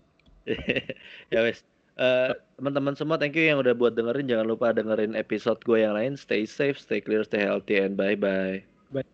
ya 1.34 1.46
wes. 1.46 1.62
Uh, 2.02 2.34
teman-teman 2.58 2.98
semua 2.98 3.20
thank 3.22 3.38
you 3.38 3.46
yang 3.46 3.62
udah 3.62 3.78
buat 3.78 3.94
dengerin. 3.94 4.26
Jangan 4.26 4.48
lupa 4.50 4.74
dengerin 4.74 5.14
episode 5.14 5.62
gue 5.62 5.86
yang 5.86 5.94
lain. 5.94 6.18
Stay 6.18 6.50
safe 6.50 6.82
stay 6.82 6.98
clear 6.98 7.22
stay 7.22 7.46
healthy 7.46 7.78
and 7.78 7.94
bye 7.94 8.18
bye 8.18 8.66
bye 8.90 9.06